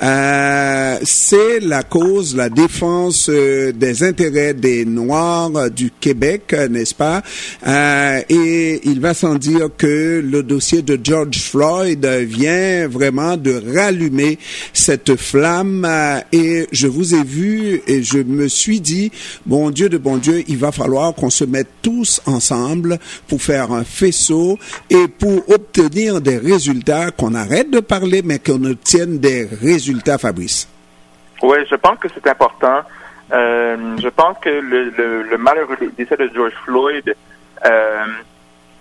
c'est 0.00 1.60
la 1.60 1.82
cause, 1.82 2.34
la 2.34 2.48
défense 2.48 3.28
des 3.28 4.02
intérêts 4.02 4.54
des 4.54 4.86
Noirs 4.86 5.70
du 5.70 5.90
Québec, 6.00 6.56
n'est-ce 6.70 6.94
pas? 6.94 7.22
Et 8.30 8.80
il 8.84 9.00
va 9.00 9.12
sans 9.12 9.34
dire 9.34 9.68
que 9.76 10.24
le 10.24 10.42
dossier 10.42 10.80
de 10.80 10.98
George 11.02 11.38
Floyd 11.38 12.06
vient 12.06 12.88
vraiment 12.88 13.36
de 13.36 13.60
rallumer 13.74 14.38
cette 14.72 15.16
flamme. 15.16 15.86
et 16.32 16.66
je 16.72 16.86
vous 16.86 17.14
ai 17.14 17.24
vu 17.24 17.82
et 17.86 18.02
je 18.02 18.18
me 18.18 18.48
suis 18.48 18.80
dit, 18.80 19.10
bon, 19.44 19.57
bon 19.58 19.70
Dieu 19.70 19.88
de 19.88 19.98
bon 19.98 20.18
Dieu, 20.18 20.44
il 20.46 20.56
va 20.56 20.70
falloir 20.70 21.12
qu'on 21.14 21.30
se 21.30 21.44
mette 21.44 21.82
tous 21.82 22.22
ensemble 22.26 22.98
pour 23.28 23.42
faire 23.42 23.72
un 23.72 23.82
faisceau 23.82 24.56
et 24.88 25.08
pour 25.08 25.50
obtenir 25.50 26.20
des 26.20 26.38
résultats, 26.38 27.10
qu'on 27.10 27.34
arrête 27.34 27.68
de 27.68 27.80
parler, 27.80 28.22
mais 28.24 28.38
qu'on 28.38 28.62
obtienne 28.64 29.18
des 29.18 29.48
résultats, 29.60 30.16
Fabrice. 30.16 30.68
Oui, 31.42 31.58
je 31.68 31.74
pense 31.74 31.98
que 31.98 32.06
c'est 32.14 32.28
important. 32.28 32.82
Euh, 33.32 33.96
je 34.00 34.08
pense 34.08 34.38
que 34.38 34.48
le, 34.48 35.36
malheureux 35.38 35.76
décès 35.96 36.16
de 36.16 36.30
George 36.32 36.54
Floyd 36.64 37.16
euh, 37.66 38.06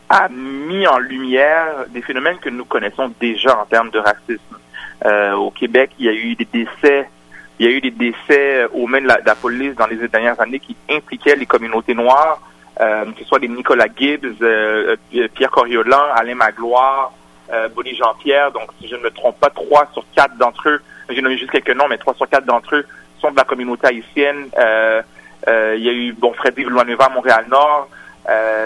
a 0.10 0.30
mis 0.30 0.86
en 0.86 1.00
lumière 1.00 1.86
des 1.90 2.04
phénomènes 2.04 2.38
que 2.38 2.50
nous 2.50 2.66
connaissons 2.66 3.12
déjà 3.20 3.60
en 3.60 3.66
termes 3.66 3.90
de 3.90 3.98
racisme. 3.98 4.58
Euh, 5.06 5.34
au 5.34 5.50
Québec, 5.50 5.90
il 5.98 6.06
y 6.06 6.10
a 6.10 6.14
eu 6.14 6.36
des 6.36 6.48
décès 6.54 7.10
il 7.60 7.66
y 7.66 7.70
a 7.70 7.72
eu 7.72 7.82
des 7.82 7.92
décès 7.92 8.66
aux 8.74 8.88
mains 8.88 9.02
de 9.02 9.08
la, 9.08 9.36
police 9.36 9.76
dans 9.76 9.88
les 9.88 10.08
dernières 10.08 10.40
années 10.40 10.60
qui 10.60 10.76
impliquaient 10.90 11.36
les 11.36 11.46
communautés 11.46 11.96
noires, 11.96 12.40
euh, 12.80 13.06
que 13.06 13.20
ce 13.20 13.26
soit 13.26 13.40
des 13.40 13.48
Nicolas 13.48 13.88
Gibbs, 13.96 14.36
euh, 14.42 14.96
euh, 15.16 15.28
Pierre 15.34 15.50
Coriolan, 15.50 16.04
Alain 16.14 16.36
Magloire, 16.36 17.12
euh, 17.52 17.68
Bonnie 17.76 17.96
Jean-Pierre. 17.96 18.52
Donc, 18.52 18.70
si 18.80 18.88
je 18.88 18.96
ne 18.96 19.02
me 19.02 19.10
trompe 19.10 19.40
pas, 19.40 19.50
trois 19.50 19.88
sur 19.94 20.06
quatre 20.16 20.38
d'entre 20.38 20.70
eux, 20.70 20.82
j'ai 21.10 21.22
nommé 21.22 21.38
juste 21.38 21.52
quelques 21.52 21.76
noms, 21.76 21.88
mais 21.90 21.98
trois 21.98 22.14
sur 22.14 22.30
quatre 22.30 22.46
d'entre 22.46 22.76
eux 22.76 22.86
sont 23.20 23.32
de 23.32 23.38
la 23.38 23.44
communauté 23.44 23.88
haïtienne. 23.88 24.50
Euh, 24.60 25.02
il 25.48 25.84
y 25.84 25.90
a 25.90 25.94
eu, 25.94 26.14
bon, 26.14 26.34
Freddy 26.34 26.64
Villanueva 26.64 27.06
à 27.06 27.10
Montréal-Nord. 27.10 27.90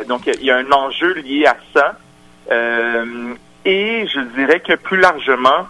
donc, 0.07 0.27
il 0.27 0.43
y, 0.43 0.51
a 0.51 0.57
un 0.57 0.71
enjeu 0.71 1.13
lié 1.13 1.45
à 1.45 1.55
ça. 1.73 1.95
et 3.63 4.07
je 4.07 4.19
dirais 4.35 4.59
que 4.59 4.73
plus 4.73 4.97
largement, 4.97 5.67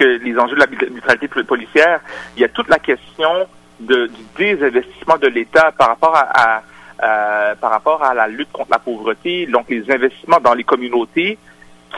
les 0.00 0.38
enjeux 0.38 0.56
de 0.56 0.60
la 0.60 0.66
neutralité 0.90 1.28
policière, 1.44 2.00
il 2.36 2.42
y 2.42 2.44
a 2.44 2.48
toute 2.48 2.68
la 2.68 2.78
question 2.78 3.46
de, 3.80 4.06
du 4.06 4.22
désinvestissement 4.36 5.16
de 5.18 5.28
l'État 5.28 5.72
par 5.72 5.88
rapport 5.88 6.14
à, 6.16 8.14
la 8.14 8.28
lutte 8.28 8.50
contre 8.52 8.70
la 8.70 8.78
pauvreté, 8.78 9.46
donc 9.46 9.68
les 9.68 9.90
investissements 9.90 10.40
dans 10.40 10.54
les 10.54 10.64
communautés 10.64 11.38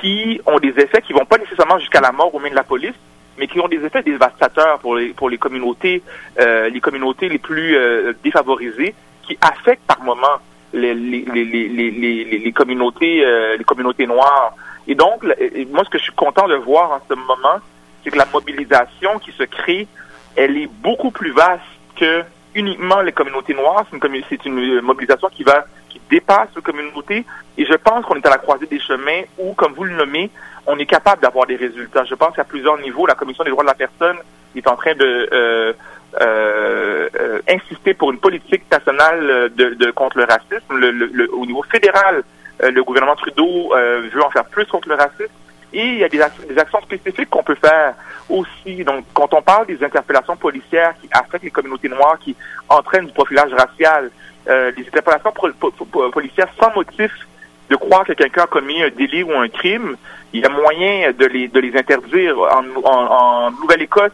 qui 0.00 0.40
ont 0.47 0.59
des 0.59 0.75
effets 0.78 1.02
qui 1.02 1.12
vont 1.12 1.25
pas 1.25 1.38
nécessairement 1.38 1.78
jusqu'à 1.78 2.00
la 2.00 2.12
mort 2.12 2.38
mains 2.38 2.50
de 2.50 2.54
la 2.54 2.62
police, 2.62 2.95
mais 3.38 3.47
qui 3.47 3.59
ont 3.61 3.69
des 3.69 3.85
effets 3.85 4.02
dévastateurs 4.02 4.78
pour 4.78 4.97
les 4.97 5.38
communautés 5.38 6.02
euh, 6.38 6.69
les 6.69 6.80
communautés 6.80 7.28
les 7.28 7.38
plus 7.38 7.76
euh, 7.76 8.12
défavorisées, 8.23 8.95
qui 9.23 9.38
affectent 9.40 9.87
par 9.87 10.02
moment 10.02 10.38
les 10.73 10.95
les, 10.95 11.25
les, 11.25 11.45
les, 11.45 12.25
les 12.38 12.52
communautés 12.52 13.25
euh, 13.25 13.57
les 13.57 13.64
communautés 13.64 14.07
noires. 14.07 14.54
Et 14.87 14.95
donc, 14.95 15.23
moi, 15.23 15.85
ce 15.85 15.90
que 15.90 15.99
je 15.99 16.04
suis 16.04 16.12
content 16.12 16.49
de 16.49 16.57
voir 16.57 16.90
en 16.92 17.00
ce 17.09 17.14
moment, 17.14 17.61
c'est 18.02 18.11
que 18.11 18.19
la 18.19 18.26
mobilisation 18.26 19.19
qui 19.19 19.33
se 19.33 19.42
crée, 19.45 19.87
elle 20.37 20.57
est 20.57 20.66
beaucoup 20.66 21.11
plus 21.11 21.33
vaste 21.33 21.62
que 21.97 22.23
uniquement 22.54 23.00
les 23.00 23.12
communautés 23.12 23.54
noires. 23.54 23.85
C'est 23.90 24.45
une, 24.45 24.59
une, 24.59 24.80
mobilisation 24.80 25.28
qui 25.28 25.45
va 25.45 25.64
qui 25.88 26.00
dépasse 26.11 26.49
les 26.54 26.62
communautés. 26.62 27.25
Et 27.59 27.66
je 27.66 27.75
pense 27.75 28.04
qu'on 28.04 28.14
est 28.14 28.26
à 28.26 28.30
la 28.30 28.38
croisée 28.38 28.66
des 28.66 28.80
chemins 28.80 29.23
où, 29.38 29.54
comme 29.54 29.73
vous 29.75 29.85
le 29.85 29.95
nommez, 29.95 30.30
on 30.66 30.78
est 30.78 30.87
capable 30.87 31.23
d'avoir 31.23 31.47
des 31.47 31.57
résultats. 31.57 32.04
Je 32.04 32.14
pense 32.14 32.35
qu'à 32.35 32.45
plusieurs 32.45 32.78
niveaux, 32.78 33.07
la 33.07 33.14
Commission 33.14 33.45
des 33.45 33.50
droits 33.50 33.64
de 33.64 33.69
la 33.69 33.75
personne 33.75 34.16
est 34.54 34.66
en 34.69 34.76
train 34.76 34.95
de 34.95 35.28
euh, 35.33 35.73
euh, 36.21 37.09
euh 37.21 37.40
insister 37.49 37.95
pour 37.95 38.11
une 38.11 38.19
politique 38.19 38.71
nationale 38.71 39.50
de, 39.54 39.75
de 39.75 39.90
contre 39.90 40.19
le 40.19 40.25
racisme. 40.25 40.76
Le, 40.76 40.90
le, 40.90 41.33
au 41.35 41.47
niveau 41.47 41.62
fédéral, 41.62 42.23
euh, 42.62 42.71
le 42.71 42.85
gouvernement 42.85 43.16
Trudeau 43.16 43.75
euh, 43.75 44.09
veut 44.12 44.23
en 44.23 44.30
faire 44.30 44.45
plus 44.45 44.66
contre 44.66 44.88
le 44.88 44.97
racisme. 44.97 45.33
Et 45.73 45.87
il 45.87 45.99
y 45.99 46.05
a 46.05 46.09
des, 46.09 46.21
actions 46.21 46.81
spécifiques 46.83 47.31
qu'on 47.31 47.43
peut 47.43 47.57
faire 47.57 47.95
aussi. 48.29 48.85
Donc, 48.85 49.05
quand 49.15 49.33
on 49.35 49.43
parle 49.43 49.67
des 49.67 49.83
interpellations 49.83 50.37
policières 50.37 50.95
qui 51.00 51.09
affectent 51.12 51.45
les 51.45 51.50
communautés 51.50 51.89
noires, 51.89 52.19
qui 52.19 52.35
entraînent 52.69 53.07
du 53.07 53.12
profilage 53.12 53.53
racial, 53.53 54.11
euh, 54.49 54.73
des 54.73 54.87
interpellations 54.87 55.33
policières 56.12 56.49
sans 56.59 56.75
motif 56.75 57.12
de 57.69 57.77
croire 57.77 58.05
que 58.05 58.12
quelqu'un 58.15 58.43
a 58.43 58.47
commis 58.47 58.83
un 58.83 58.91
délit 58.91 59.23
ou 59.23 59.33
un 59.33 59.49
crime, 59.49 59.97
il 60.33 60.41
y 60.41 60.45
a 60.45 60.49
moyen 60.49 61.12
de 61.12 61.27
les, 61.27 61.49
de 61.49 61.61
les 61.61 61.77
interdire. 61.77 62.37
En, 62.39 63.50
Nouvelle-Écosse, 63.53 64.12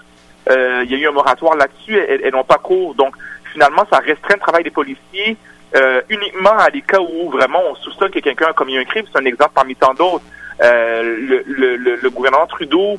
euh, 0.51 0.83
il 0.85 0.91
y 0.91 0.95
a 0.95 0.99
eu 0.99 1.09
un 1.09 1.13
moratoire 1.13 1.57
là-dessus, 1.57 1.97
elles, 1.97 2.33
n'ont 2.33 2.45
pas 2.45 2.59
cours. 2.59 2.95
Donc, 2.95 3.15
finalement, 3.53 3.85
ça 3.91 3.99
restreint 3.99 4.35
le 4.35 4.41
travail 4.41 4.65
des 4.65 4.71
policiers 4.71 5.37
euh, 5.75 6.01
uniquement 6.09 6.57
à 6.59 6.71
des 6.71 6.83
cas 6.83 7.01
où 7.01 7.31
vraiment 7.31 7.61
on 7.71 7.75
soupçonne 7.77 8.11
que 8.11 8.21
quelqu'un 8.21 8.47
a 8.49 8.53
commis 8.53 8.79
un 8.79 8.85
crime. 8.85 9.05
C'est 9.11 9.21
un 9.21 9.25
exemple 9.25 9.53
parmi 9.55 9.75
tant 9.75 9.95
d'autres. 9.95 10.25
Euh, 10.63 11.03
le, 11.03 11.45
le, 11.77 11.97
le, 11.97 12.11
gouvernement 12.11 12.47
Trudeau, 12.47 12.99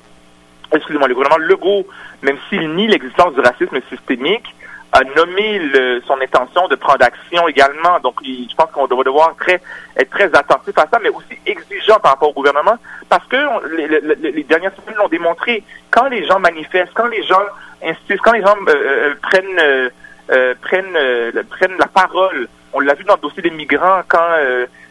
excusez-moi, 0.71 1.07
le 1.07 1.15
gouvernement 1.15 1.43
Legault, 1.43 1.87
même 2.21 2.37
s'il 2.49 2.73
nie 2.75 2.87
l'existence 2.87 3.33
du 3.33 3.39
racisme 3.39 3.79
systémique, 3.89 4.53
a 4.91 5.03
nommé 5.15 5.59
le, 5.59 6.01
son 6.07 6.19
intention 6.21 6.67
de 6.67 6.75
prendre 6.75 7.03
action 7.03 7.47
également. 7.47 7.99
Donc, 7.99 8.15
je 8.23 8.55
pense 8.55 8.71
qu'on 8.71 8.87
doit 8.87 9.03
devoir 9.03 9.35
très, 9.35 9.61
être 9.95 10.09
très 10.09 10.33
attentif 10.35 10.77
à 10.77 10.87
ça, 10.91 10.99
mais 11.01 11.09
aussi 11.09 11.37
exigeant 11.45 11.99
par 11.99 12.13
rapport 12.13 12.29
au 12.29 12.33
gouvernement, 12.33 12.77
parce 13.09 13.25
que 13.27 13.37
les, 13.75 14.31
les, 14.31 14.43
dernières 14.43 14.73
semaines 14.75 14.97
l'ont 14.97 15.09
démontré. 15.09 15.63
Quand 15.91 16.07
les 16.07 16.25
gens 16.25 16.39
manifestent, 16.39 16.93
quand 16.93 17.07
les 17.07 17.23
gens 17.23 17.41
insistent, 17.83 18.21
quand 18.23 18.33
les 18.33 18.41
gens 18.41 18.55
euh, 18.67 18.73
euh, 18.75 19.15
prennent 19.21 19.89
euh, 20.31 20.53
prennent 20.61 21.43
prennent 21.49 21.77
la 21.77 21.87
parole, 21.87 22.47
on 22.73 22.79
l'a 22.79 22.93
vu 22.93 23.03
dans 23.03 23.15
le 23.15 23.21
dossier 23.21 23.41
des 23.41 23.51
migrants 23.51 24.01
quand 24.07 24.37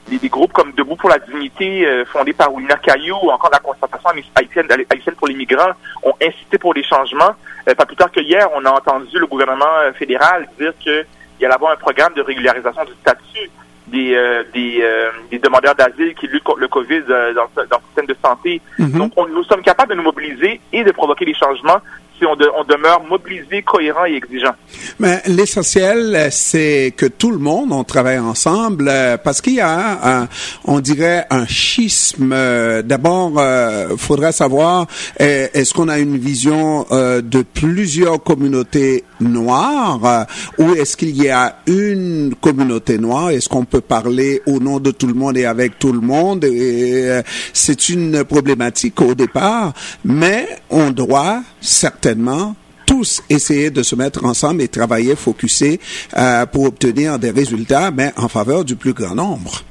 des, 0.09 0.29
groupes 0.29 0.53
comme 0.53 0.73
Debout 0.73 0.97
pour 0.97 1.11
la 1.11 1.19
dignité, 1.19 1.87
euh, 1.87 2.05
fondés 2.05 2.33
par 2.33 2.53
Oulina 2.53 2.77
Caillou, 2.77 3.17
ou 3.23 3.31
encore 3.31 3.51
la 3.51 3.59
concertation 3.59 4.11
haïtienne, 4.35 4.67
haïtienne 4.71 5.15
pour 5.17 5.29
les 5.29 5.35
migrants, 5.35 5.73
ont 6.03 6.15
incité 6.23 6.59
pour 6.59 6.75
des 6.75 6.83
changements. 6.83 7.35
Euh, 7.69 7.75
pas 7.75 7.87
plus 7.87 7.97
tard 7.97 8.11
que 8.11 8.21
hier, 8.21 8.49
on 8.55 8.65
a 8.65 8.71
entendu 8.71 9.19
le 9.19 9.27
gouvernement 9.27 9.65
euh, 9.81 9.93
fédéral 9.93 10.49
dire 10.59 10.73
qu'il 10.79 11.05
y 11.41 11.45
allait 11.45 11.55
avoir 11.55 11.73
un 11.73 11.77
programme 11.77 12.15
de 12.15 12.23
régularisation 12.23 12.85
du 12.85 12.93
statut 13.01 13.51
des, 13.89 14.19
des, 14.53 15.39
demandeurs 15.39 15.77
d'asile 15.77 16.13
qui 16.17 16.27
luttent 16.27 16.43
contre 16.43 16.59
le 16.59 16.67
COVID 16.67 17.03
dans, 17.03 17.49
dans 17.55 17.77
le 17.77 17.87
système 17.87 18.07
de 18.07 18.17
santé. 18.21 18.61
Mm-hmm. 18.81 18.99
Donc, 18.99 19.13
on, 19.17 19.29
nous 19.29 19.45
sommes 19.45 19.63
capables 19.63 19.91
de 19.91 19.95
nous 19.95 20.03
mobiliser 20.03 20.61
et 20.73 20.83
de 20.83 20.91
provoquer 20.91 21.25
des 21.25 21.35
changements 21.35 21.81
si 22.19 22.25
on, 22.27 22.35
demeure 22.35 23.03
mobilisé, 23.09 23.63
cohérent 23.63 24.07
et 24.07 24.15
exigeant. 24.15 24.55
Mais 24.99 25.23
l'essentiel, 25.27 26.29
c'est 26.31 26.93
que 26.97 27.07
tout 27.07 27.31
le 27.31 27.39
monde, 27.39 27.73
on 27.73 27.85
travaille 27.85 28.19
ensemble, 28.19 28.89
euh, 28.89 29.17
parce 29.17 29.41
qu'il 29.41 29.55
y 29.55 29.61
a, 29.61 30.21
un, 30.21 30.29
on 30.65 30.81
dirait, 30.81 31.27
un 31.31 31.47
schisme. 31.47 32.35
D'abord, 32.83 33.33
euh, 33.39 33.97
faudrait 33.97 34.33
savoir, 34.33 34.87
est-ce 35.19 35.75
qu'on 35.75 35.89
a 35.89 35.99
une 35.99 36.17
vision 36.17 36.87
euh, 36.91 37.21
de 37.21 37.43
plusieurs 37.43 38.23
communautés 38.23 39.05
noires, 39.21 40.01
euh, 40.05 40.25
ou 40.63 40.75
est-ce 40.75 40.97
qu'il 40.97 41.21
y 41.21 41.29
a 41.29 41.57
une 41.67 42.35
communauté 42.41 42.99
noire? 42.99 43.31
Est-ce 43.31 43.49
qu'on 43.49 43.65
peut 43.65 43.81
parler 43.81 44.43
au 44.47 44.59
nom 44.59 44.81
de 44.81 44.91
tout 44.91 45.07
le 45.07 45.15
monde 45.15 45.37
et 45.37 45.45
avec 45.45 45.79
tout 45.79 45.93
le 45.93 46.01
monde? 46.01 46.45
Et, 46.45 47.21
C'est 47.53 47.89
une 47.89 48.25
problématique 48.25 49.01
au 49.01 49.15
départ, 49.15 49.73
mais 50.05 50.49
on 50.71 50.91
doit 50.91 51.43
certainement 51.61 52.55
tous 52.87 53.23
essayer 53.29 53.71
de 53.71 53.83
se 53.83 53.97
mettre 53.97 54.25
ensemble 54.25 54.63
et 54.63 54.69
travailler, 54.69 55.17
focuser 55.17 55.81
euh, 56.17 56.47
pour 56.47 56.65
obtenir 56.65 57.19
des 57.19 57.31
résultats, 57.31 57.91
mais 57.91 58.13
en 58.17 58.29
faveur 58.29 58.65
du 58.65 58.77
plus 58.77 58.93
grand 58.93 59.15
nombre. 59.15 59.63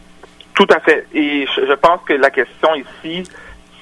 Tout 0.54 0.68
à 0.70 0.80
fait. 0.82 1.08
Et 1.14 1.46
je 1.56 1.74
pense 1.76 2.02
que 2.08 2.14
la 2.14 2.30
question 2.30 2.70
ici, 2.76 3.24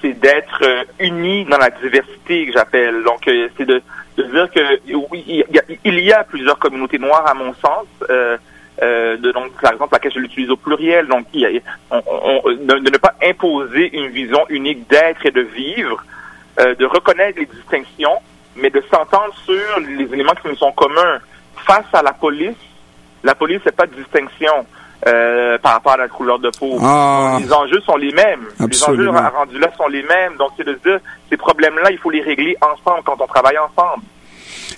c'est 0.02 0.20
d'être 0.20 0.62
euh, 0.64 0.84
unis 1.00 1.46
dans 1.46 1.58
la 1.58 1.70
diversité 1.70 2.48
que 2.48 2.54
j'appelle. 2.54 3.04
Donc, 3.04 3.28
euh, 3.28 3.48
c'est 3.58 3.66
de, 3.66 3.82
dire 4.32 4.52
que 4.52 4.80
il 4.88 6.00
y, 6.00 6.14
a, 6.14 6.24
plusieurs 6.24 6.60
communautés 6.60 7.00
noires 7.00 7.28
à 7.28 7.34
mon 7.34 7.54
sens. 7.56 7.86
Euh, 8.10 8.38
de, 8.82 9.32
donc, 9.32 9.52
par 9.62 9.74
exemple, 9.74 9.94
laquelle 9.94 10.14
je 10.14 10.20
l'utilise 10.20 10.50
au 10.50 10.58
pluriel. 10.58 11.08
Donc, 11.08 11.32
de, 11.32 12.90
ne 12.90 12.98
pas 12.98 13.14
imposer 13.24 13.96
une 13.96 14.08
vision 14.08 14.46
unique 14.50 14.90
d'être 14.90 15.26
et 15.26 15.32
de 15.32 15.42
vivre, 15.42 16.04
de 16.58 16.86
reconnaître 16.86 17.40
les 17.40 17.46
distinctions, 17.46 18.20
mais 18.56 18.70
de 18.70 18.82
s'entendre 18.92 19.34
sur 19.46 19.80
les 19.80 20.12
éléments 20.14 20.34
qui 20.34 20.48
nous 20.48 20.56
sont 20.56 20.72
communs. 20.72 21.20
Face 21.66 21.86
à 21.94 22.02
la 22.02 22.14
police, 22.14 22.58
la 23.24 23.36
police, 23.36 23.62
c'est 23.64 23.76
pas 23.76 23.86
de 23.86 23.96
distinction. 23.96 24.66
Euh, 25.06 25.58
par 25.58 25.74
rapport 25.74 25.94
à 25.94 25.98
la 25.98 26.08
couleur 26.08 26.40
de 26.40 26.50
peau. 26.58 26.78
Ah. 26.82 27.38
Les 27.40 27.52
enjeux 27.52 27.82
sont 27.82 27.98
les 27.98 28.12
mêmes. 28.14 28.48
Les 28.60 28.84
enjeux 28.84 29.10
rendus 29.10 29.60
là 29.60 29.70
sont 29.76 29.88
les 29.88 30.04
mêmes. 30.04 30.38
Donc, 30.38 30.52
c'est 30.56 30.66
de 30.66 30.74
dire, 30.76 31.00
ces 31.30 31.36
problèmes-là, 31.36 31.92
il 31.92 31.98
faut 31.98 32.10
les 32.10 32.22
régler 32.22 32.56
ensemble 32.62 33.04
quand 33.04 33.20
on 33.20 33.28
travaille 33.28 33.58
ensemble. 33.58 34.04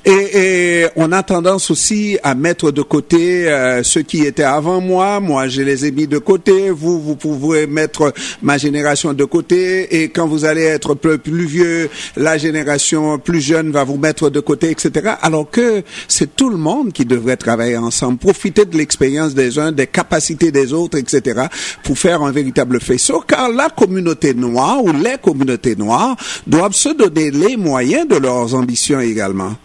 Et, 0.04 0.12
et, 0.12 0.88
on 0.96 1.12
a 1.12 1.24
tendance 1.24 1.72
aussi 1.72 2.18
à 2.24 2.36
mettre 2.36 2.72
de 2.72 2.82
côté 2.82 3.50
euh, 3.50 3.84
ceux 3.84 4.02
qui 4.02 4.26
étaient 4.26 4.44
avant 4.44 4.82
moi. 4.82 5.20
Moi, 5.20 5.48
je 5.48 5.62
les 5.62 5.86
ai 5.86 5.92
mis 5.92 6.08
de 6.08 6.18
côté. 6.18 6.70
Vous, 6.70 7.02
vous 7.02 7.16
pouvez 7.16 7.68
mettre 7.68 8.14
ma 8.42 8.58
génération 8.58 9.14
de 9.14 9.24
côté. 9.24 10.02
Et 10.02 10.10
quand 10.10 10.28
vous 10.28 10.46
allez 10.46 10.64
être 10.64 10.96
plus, 10.96 11.18
plus 11.18 11.46
vieux, 11.46 11.90
la 12.16 12.38
génération 12.38 13.18
plus 13.20 13.42
jeune 13.42 13.72
va 13.72 13.84
vous 13.84 13.98
mettre 13.98 14.30
de 14.30 14.40
côté, 14.40 14.72
etc. 14.72 15.16
Alors 15.22 15.50
que 15.50 15.84
c'est 16.08 16.36
tout 16.36 16.50
le 16.50 16.58
monde 16.58 16.92
qui 16.94 17.06
devrait 17.06 17.38
travailler 17.38 17.78
ensemble, 17.78 18.18
profiter 18.18 18.66
de 18.66 18.78
l'expérience 18.78 19.34
des 19.34 19.60
uns, 19.60 19.72
des 19.72 19.88
capacités 19.88 20.52
des 20.52 20.74
autres, 20.74 20.98
etc. 20.98 21.48
pour 21.84 21.98
faire 21.98 22.22
un 22.22 22.32
véritable 22.32 22.80
faisceau. 22.80 23.24
Car 23.28 23.50
la 23.50 23.70
communauté 23.70 24.34
noire 24.34 24.84
ou 24.84 24.92
les 24.92 25.18
communautés 25.22 25.76
noires 25.76 26.16
doivent 26.48 26.74
se 26.74 26.90
donner 26.90 27.32
les 27.32 27.58
moyens 27.58 28.08
de 28.08 28.16
leurs 28.16 28.54
ambitions 28.54 29.00
également. 29.00 29.56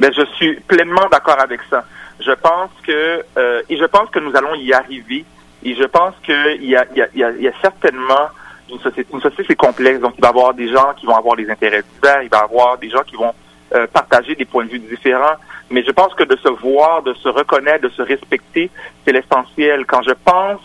Ben, 0.00 0.12
je 0.12 0.24
suis 0.36 0.60
pleinement 0.60 1.06
d'accord 1.10 1.40
avec 1.40 1.60
ça. 1.70 1.84
Je 2.20 2.32
pense 2.32 2.70
que 2.86 3.24
euh, 3.36 3.62
et 3.68 3.76
je 3.76 3.84
pense 3.84 4.10
que 4.10 4.18
nous 4.18 4.34
allons 4.36 4.54
y 4.54 4.72
arriver. 4.72 5.24
Et 5.62 5.74
je 5.74 5.84
pense 5.84 6.14
qu'il 6.22 6.64
y 6.64 6.76
a, 6.76 6.84
y, 6.94 7.00
a, 7.00 7.08
y 7.14 7.48
a 7.48 7.52
certainement 7.62 8.28
une 8.70 8.78
société, 8.80 9.06
une 9.12 9.20
société 9.20 9.44
c'est 9.48 9.56
complexe. 9.56 10.00
Donc 10.00 10.14
il 10.18 10.20
va 10.20 10.28
y 10.28 10.30
avoir 10.30 10.54
des 10.54 10.68
gens 10.68 10.92
qui 10.96 11.06
vont 11.06 11.16
avoir 11.16 11.36
des 11.36 11.48
intérêts 11.50 11.82
divers, 11.94 12.22
il 12.22 12.28
va 12.28 12.38
y 12.38 12.42
avoir 12.42 12.78
des 12.78 12.90
gens 12.90 13.02
qui 13.02 13.16
vont 13.16 13.32
euh, 13.74 13.86
partager 13.86 14.34
des 14.34 14.44
points 14.44 14.64
de 14.64 14.70
vue 14.70 14.78
différents. 14.78 15.36
Mais 15.70 15.82
je 15.82 15.90
pense 15.90 16.14
que 16.14 16.24
de 16.24 16.36
se 16.36 16.48
voir, 16.48 17.02
de 17.02 17.14
se 17.14 17.28
reconnaître, 17.28 17.84
de 17.84 17.88
se 17.88 18.02
respecter, 18.02 18.70
c'est 19.04 19.12
l'essentiel. 19.12 19.86
Quand 19.86 20.02
je 20.02 20.12
pense, 20.24 20.60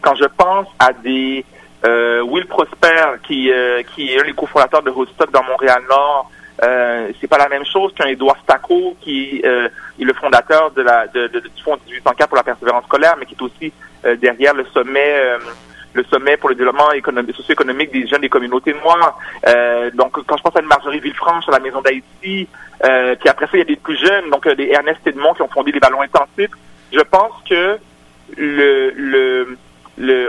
quand 0.00 0.14
je 0.14 0.24
pense 0.24 0.66
à 0.78 0.92
des 0.92 1.44
euh, 1.84 2.22
Will 2.22 2.46
Prosper, 2.46 3.18
qui, 3.22 3.52
euh, 3.52 3.82
qui 3.94 4.12
est 4.12 4.20
un 4.20 4.24
des 4.24 4.32
cofondateurs 4.32 4.82
de 4.82 4.90
Woodstock 4.90 5.30
dans 5.30 5.44
Montréal-Nord, 5.44 6.30
euh, 6.62 7.10
c'est 7.20 7.26
pas 7.26 7.38
la 7.38 7.48
même 7.48 7.64
chose 7.64 7.92
qu'un 7.94 8.06
Édouard 8.06 8.36
Stacco 8.42 8.96
qui 9.00 9.40
euh, 9.44 9.68
est 9.98 10.04
le 10.04 10.12
fondateur 10.12 10.70
de 10.72 10.82
la 10.82 11.06
de, 11.06 11.26
de, 11.28 11.40
du 11.40 11.62
Fonds 11.62 11.78
1804 11.86 12.28
pour 12.28 12.36
la 12.36 12.42
persévérance 12.42 12.84
scolaire, 12.84 13.16
mais 13.18 13.26
qui 13.26 13.34
est 13.34 13.42
aussi 13.42 13.72
euh, 14.04 14.16
derrière 14.16 14.54
le 14.54 14.64
sommet 14.66 15.14
euh, 15.16 15.38
le 15.92 16.04
sommet 16.04 16.36
pour 16.36 16.50
le 16.50 16.54
développement 16.54 16.92
économique, 16.92 17.34
socio-économique 17.34 17.92
des 17.92 18.06
jeunes 18.06 18.20
des 18.20 18.28
communautés 18.28 18.74
noires. 18.74 19.18
donc, 19.94 20.12
quand 20.24 20.36
je 20.36 20.42
pense 20.42 20.54
à 20.54 20.60
une 20.60 20.68
Marjorie 20.68 21.00
Villefranche 21.00 21.48
à 21.48 21.50
la 21.50 21.58
Maison 21.58 21.80
d'Haïti, 21.80 22.46
puis 22.78 23.28
après 23.28 23.46
ça, 23.46 23.50
il 23.54 23.58
y 23.58 23.62
a 23.62 23.64
des 23.64 23.74
plus 23.74 23.96
jeunes, 23.96 24.30
donc 24.30 24.46
des 24.46 24.68
Ernest 24.68 25.04
Edmond 25.04 25.34
qui 25.34 25.42
ont 25.42 25.48
fondé 25.48 25.72
les 25.72 25.80
ballons 25.80 26.00
intensifs. 26.00 26.52
Je 26.92 27.00
pense 27.00 27.32
que 27.48 27.76
le, 28.36 28.90
le 28.94 29.58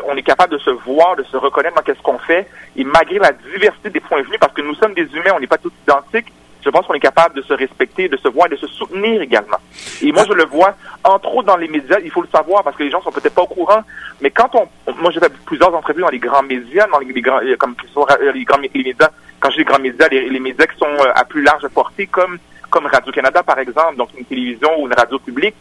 on 0.06 0.16
est 0.16 0.24
capable 0.24 0.54
de 0.54 0.60
se 0.60 0.70
voir, 0.70 1.16
de 1.16 1.24
se 1.24 1.38
reconnaître 1.38 1.76
dans 1.76 1.82
qu'est-ce 1.82 2.02
qu'on 2.02 2.18
fait, 2.20 2.48
et 2.76 2.84
malgré 2.84 3.20
la 3.20 3.32
diversité 3.32 3.90
des 3.90 4.00
points 4.00 4.22
de 4.22 4.28
vue, 4.28 4.38
parce 4.40 4.54
que 4.54 4.62
nous 4.62 4.76
sommes 4.76 4.94
des 4.94 5.08
humains, 5.14 5.32
on 5.36 5.40
n'est 5.40 5.48
pas 5.48 5.58
tous 5.58 5.72
identiques, 5.88 6.32
je 6.64 6.70
pense 6.70 6.86
qu'on 6.86 6.94
est 6.94 7.00
capable 7.00 7.36
de 7.36 7.42
se 7.42 7.54
respecter, 7.54 8.08
de 8.08 8.18
se 8.18 8.28
voir 8.28 8.48
et 8.48 8.52
de 8.52 8.56
se 8.56 8.68
soutenir 8.68 9.22
également. 9.22 9.58
Et 10.02 10.12
moi, 10.12 10.24
je 10.28 10.34
le 10.34 10.46
vois, 10.46 10.76
entre 11.04 11.34
autres 11.36 11.48
dans 11.48 11.58
les 11.58 11.68
médias, 11.68 11.98
il 12.04 12.12
faut 12.12 12.22
le 12.22 12.28
savoir 12.28 12.64
parce 12.64 12.76
que 12.76 12.84
les 12.84 12.92
gens 12.92 13.02
sont 13.02 13.12
peut-être 13.12 13.34
pas 13.34 13.42
au 13.42 13.48
courant, 13.48 13.82
mais 14.22 14.30
quand 14.30 14.54
on, 14.56 14.68
moi 15.02 15.12
j'ai 15.12 15.20
fait 15.20 15.34
plusieurs 15.46 15.74
entrevues 15.74 16.02
dans 16.02 16.10
les 16.10 16.20
grands 16.20 16.44
médias, 16.44 16.88
dans 16.88 17.00
les, 17.00 17.22
grands, 17.22 17.42
euh, 17.42 17.56
comme 17.58 17.76
euh, 17.98 18.32
les 18.32 18.44
grands 18.44 18.60
les 18.60 18.70
médias, 18.76 19.10
quand 19.40 19.50
je 19.50 19.56
dis 19.56 19.60
les 19.60 19.66
grands 19.66 19.80
médias, 19.80 20.08
les, 20.10 20.40
médias 20.40 20.68
qui 20.68 20.78
sont 20.78 20.86
euh, 20.86 21.12
à 21.16 21.26
plus 21.26 21.42
large 21.42 21.68
portée, 21.70 22.08
comme 22.08 22.38
comme 22.70 22.86
Radio-Canada 22.86 23.44
par 23.44 23.60
exemple, 23.60 23.98
donc 23.98 24.10
une 24.18 24.24
télévision 24.24 24.70
ou 24.80 24.88
une 24.88 24.94
radio 24.94 25.20
publique, 25.20 25.56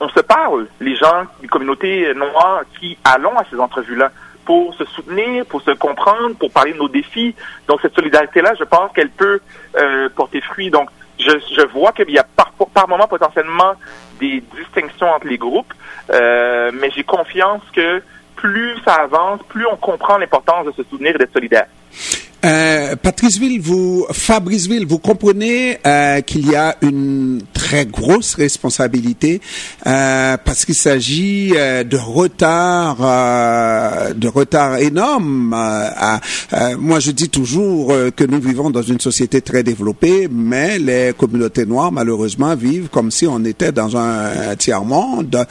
on 0.00 0.08
se 0.08 0.20
parle, 0.20 0.66
les 0.80 0.96
gens 0.96 1.24
des 1.40 1.48
communautés 1.48 2.12
noires 2.14 2.62
qui 2.78 2.98
allons 3.04 3.36
à 3.36 3.44
ces 3.50 3.58
entrevues-là 3.58 4.10
pour 4.44 4.74
se 4.74 4.84
soutenir, 4.84 5.44
pour 5.46 5.60
se 5.62 5.72
comprendre, 5.72 6.36
pour 6.36 6.50
parler 6.50 6.72
de 6.72 6.78
nos 6.78 6.88
défis. 6.88 7.34
Donc 7.66 7.80
cette 7.82 7.94
solidarité-là, 7.94 8.54
je 8.58 8.64
pense 8.64 8.92
qu'elle 8.92 9.10
peut 9.10 9.40
euh, 9.76 10.08
porter 10.14 10.40
fruit. 10.40 10.70
Donc 10.70 10.88
je, 11.18 11.30
je 11.56 11.66
vois 11.66 11.92
qu'il 11.92 12.10
y 12.10 12.18
a 12.18 12.24
par, 12.24 12.52
par 12.52 12.88
moment 12.88 13.08
potentiellement 13.08 13.74
des 14.20 14.42
distinctions 14.56 15.08
entre 15.08 15.26
les 15.26 15.38
groupes, 15.38 15.72
euh, 16.10 16.70
mais 16.74 16.90
j'ai 16.94 17.04
confiance 17.04 17.62
que 17.74 18.02
plus 18.36 18.76
ça 18.84 18.94
avance, 18.94 19.40
plus 19.48 19.66
on 19.66 19.76
comprend 19.76 20.18
l'importance 20.18 20.66
de 20.66 20.72
se 20.72 20.82
soutenir 20.84 21.14
et 21.14 21.18
d'être 21.18 21.32
solidaire. 21.32 21.66
Euh, 22.46 22.94
Patriceville, 22.94 23.60
vous, 23.60 24.06
Fabriceville, 24.12 24.86
vous 24.86 24.98
comprenez 24.98 25.78
euh, 25.84 26.20
qu'il 26.20 26.48
y 26.48 26.54
a 26.54 26.76
une 26.80 27.42
très 27.52 27.84
grosse 27.84 28.34
responsabilité 28.34 29.40
euh, 29.86 30.36
parce 30.44 30.64
qu'il 30.64 30.76
s'agit 30.76 31.52
euh, 31.56 31.82
de 31.82 31.96
retard, 31.96 32.98
euh, 33.00 34.14
de 34.14 34.28
retard 34.28 34.76
énorme. 34.76 35.52
À, 35.52 36.20
moi, 36.78 37.00
je 37.00 37.10
dis 37.10 37.28
toujours 37.28 37.92
que 38.14 38.24
nous 38.24 38.40
vivons 38.40 38.70
dans 38.70 38.82
une 38.82 39.00
société 39.00 39.40
très 39.40 39.62
développée, 39.62 40.28
mais 40.30 40.78
les 40.78 41.12
communautés 41.16 41.66
noires, 41.66 41.90
malheureusement, 41.90 42.54
vivent 42.54 42.88
comme 42.88 43.10
si 43.10 43.26
on 43.26 43.44
était 43.44 43.72
dans 43.72 43.96
un, 43.96 44.54
tiers 44.56 44.84
monde. 44.84 45.46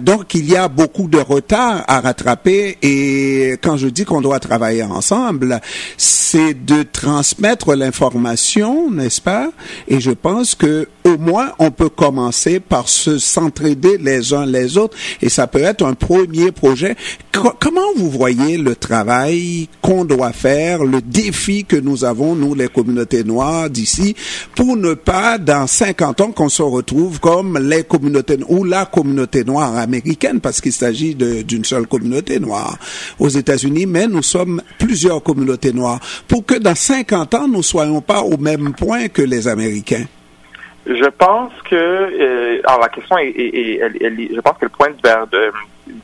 donc, 0.00 0.34
il 0.34 0.48
y 0.48 0.56
a 0.56 0.68
beaucoup 0.68 1.08
de 1.08 1.18
retard 1.18 1.84
à 1.88 2.00
rattraper 2.00 2.78
et 2.82 3.56
quand 3.62 3.76
je 3.76 3.88
dis 3.88 4.04
qu'on 4.04 4.20
doit 4.20 4.38
travailler 4.38 4.84
ensemble, 4.84 5.60
c'est 5.96 6.54
de 6.64 6.82
transmettre 6.82 7.74
l'information, 7.74 8.90
n'est-ce 8.90 9.20
pas? 9.20 9.50
Et 9.88 10.00
je 10.00 10.10
pense 10.10 10.54
que 10.54 10.88
au 11.04 11.18
moins 11.18 11.52
on 11.58 11.70
peut 11.70 11.88
commencer 11.88 12.60
par 12.60 12.88
se 12.88 13.18
s'entraider 13.18 13.98
les 13.98 14.32
uns 14.32 14.46
les 14.46 14.76
autres. 14.78 14.96
Et 15.20 15.28
ça 15.28 15.46
peut 15.46 15.62
être 15.62 15.84
un 15.84 15.94
premier 15.94 16.52
projet. 16.52 16.96
comment 17.32 17.80
vous 17.96 18.10
voyez 18.10 18.58
le 18.58 18.76
travail 18.76 19.68
qu'on 19.80 20.04
doit 20.04 20.32
faire, 20.32 20.84
le 20.84 21.00
défi 21.00 21.64
que 21.64 21.76
nous 21.76 22.04
avons 22.04 22.34
nous 22.34 22.54
les 22.54 22.68
communautés 22.68 23.24
noires 23.24 23.70
d'ici 23.70 24.14
pour 24.54 24.76
ne 24.76 24.94
pas 24.94 25.38
dans 25.38 25.66
50 25.66 26.20
ans 26.20 26.32
qu'on 26.32 26.48
se 26.48 26.62
retrouve 26.62 27.20
comme 27.20 27.58
les 27.58 27.84
communautés 27.84 28.38
ou 28.48 28.64
la 28.64 28.86
communauté 28.86 29.44
noire 29.44 29.76
américaine 29.76 30.40
parce 30.40 30.60
qu'il 30.60 30.72
s'agit 30.72 31.14
d'une 31.14 31.64
seule 31.64 31.86
communauté 31.86 32.38
noire 32.40 32.78
aux 33.18 33.28
États-Unis. 33.28 33.86
Mais 33.86 34.06
nous 34.06 34.22
sommes 34.22 34.62
plusieurs 34.78 35.22
communautés 35.22 35.51
pour 36.28 36.46
que 36.46 36.58
dans 36.58 36.74
50 36.74 37.34
ans 37.34 37.48
nous 37.48 37.62
soyons 37.62 38.00
pas 38.00 38.20
au 38.20 38.36
même 38.36 38.74
point 38.74 39.08
que 39.08 39.22
les 39.22 39.48
Américains? 39.48 40.04
Je 40.86 41.08
pense 41.10 41.52
que 41.70 41.76
euh, 41.76 42.60
alors 42.64 42.80
la 42.80 42.88
question 42.88 43.16
est, 43.18 43.32
je 43.36 44.40
pense 44.40 44.58
qu'elle 44.58 44.70
pointe 44.70 44.96
vers 45.02 45.26
de 45.28 45.52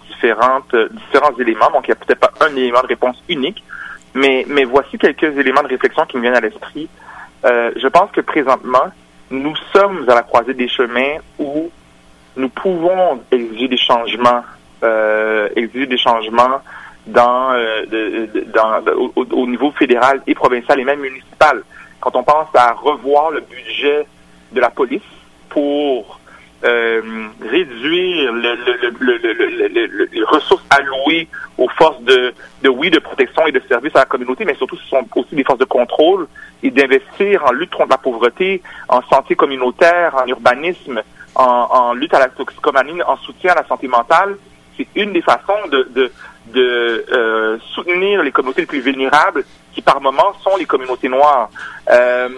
différentes 0.09 0.75
différents 0.93 1.37
éléments. 1.39 1.71
Donc 1.73 1.89
il 1.89 1.91
n'y 1.91 1.93
a 1.93 1.97
peut-être 1.97 2.21
pas 2.21 2.33
un 2.47 2.55
élément 2.55 2.83
de 2.83 2.89
réponse 2.89 3.23
unique, 3.29 3.63
mais 4.15 4.45
mais 4.49 4.65
voici 4.65 4.99
quelques 4.99 5.37
éléments 5.37 5.63
de 5.63 5.69
réflexion 5.69 6.05
qui 6.07 6.17
me 6.17 6.23
viennent 6.23 6.37
à 6.37 6.41
l'esprit. 6.41 6.89
Euh, 7.45 7.71
je 7.77 7.89
pense 7.89 8.11
que 8.13 8.21
présentement 8.21 8.91
nous 9.31 9.55
sommes 9.73 10.05
à 10.09 10.15
la 10.15 10.23
croisée 10.23 10.55
des 10.55 10.69
chemins 10.69 11.17
où 11.39 11.71
nous 12.37 12.49
pouvons 12.49 13.21
exiger 13.31 13.69
des 13.69 13.77
changements, 13.77 14.43
euh, 14.83 15.49
exiger 15.57 15.87
des 15.87 15.99
changements 15.99 16.63
dans, 17.09 17.53
euh, 17.53 18.27
dans 18.55 18.81
au, 18.93 19.13
au, 19.17 19.47
niveau 19.47 19.71
fédéral 19.73 20.23
et 20.27 20.35
provincial 20.35 20.79
et 20.79 20.85
même 20.85 21.01
municipal. 21.01 21.63
quand 22.01 22.15
on 22.17 22.23
pense 22.23 22.49
à 22.55 22.73
revoir 22.73 23.31
le 23.31 23.41
budget 23.41 24.07
de 24.53 24.61
la 24.61 24.71
police 24.71 25.03
pour 25.49 26.21
euh, 26.65 27.01
réduire 27.41 28.33
le, 28.33 28.57
le, 28.99 30.09
les 30.13 30.25
ressources 30.25 30.65
allouées 30.71 31.29
aux 31.57 31.69
forces 31.69 32.03
de, 32.03 32.35
de, 32.63 32.69
oui, 32.69 32.91
de 32.91 32.99
protection 32.99 33.47
et 33.47 33.53
de 33.53 33.63
service 33.69 33.95
à 33.95 34.01
la 34.01 34.05
communauté, 34.07 34.45
mais 34.45 34.55
surtout 34.55 34.77
ce 34.77 34.89
sont 34.89 35.07
aussi 35.15 35.35
des 35.35 35.45
forces 35.45 35.61
de 35.61 35.65
contrôle 35.65 36.27
et 36.63 36.71
d'investir 36.71 37.45
en 37.45 37.53
lutte 37.53 37.71
contre 37.71 37.91
la 37.91 37.99
pauvreté, 37.99 38.63
en 38.89 39.03
santé 39.03 39.37
communautaire, 39.37 40.17
en 40.17 40.27
urbanisme, 40.27 41.01
en, 41.35 41.69
en 41.71 41.95
lutte 41.95 42.15
à 42.15 42.19
la 42.19 42.29
toxicomanie, 42.29 43.03
en 43.03 43.17
soutien 43.19 43.53
à 43.53 43.63
la 43.63 43.67
santé 43.67 43.87
mentale. 43.87 44.37
C'est 44.77 44.89
une 44.97 45.13
des 45.13 45.23
façons 45.23 45.69
de, 45.71 45.89
de, 45.91 46.13
de 46.53 47.05
euh, 47.13 47.59
soutenir 47.75 48.23
les 48.23 48.33
communautés 48.33 48.63
les 48.63 48.67
plus 48.67 48.81
vulnérables 48.81 49.45
qui 49.73 49.83
par 49.83 50.01
moments 50.01 50.33
sont 50.43 50.57
les 50.57 50.65
communautés 50.65 51.09
noires. 51.09 51.51
Euh, 51.91 52.29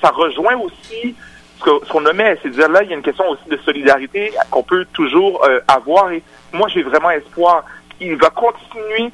ça 0.00 0.10
rejoint 0.10 0.56
aussi 0.56 1.14
ce 1.58 1.88
qu'on 1.90 2.00
nommait, 2.00 2.38
c'est-à-dire 2.42 2.68
là, 2.68 2.82
il 2.82 2.90
y 2.90 2.92
a 2.92 2.96
une 2.96 3.02
question 3.02 3.28
aussi 3.28 3.48
de 3.48 3.56
solidarité 3.58 4.32
qu'on 4.50 4.62
peut 4.62 4.86
toujours 4.92 5.44
euh, 5.44 5.60
avoir. 5.68 6.10
Et 6.12 6.22
moi, 6.52 6.68
j'ai 6.68 6.82
vraiment 6.82 7.10
espoir. 7.10 7.64
Il 8.00 8.16
va 8.16 8.30
continuer, 8.30 9.10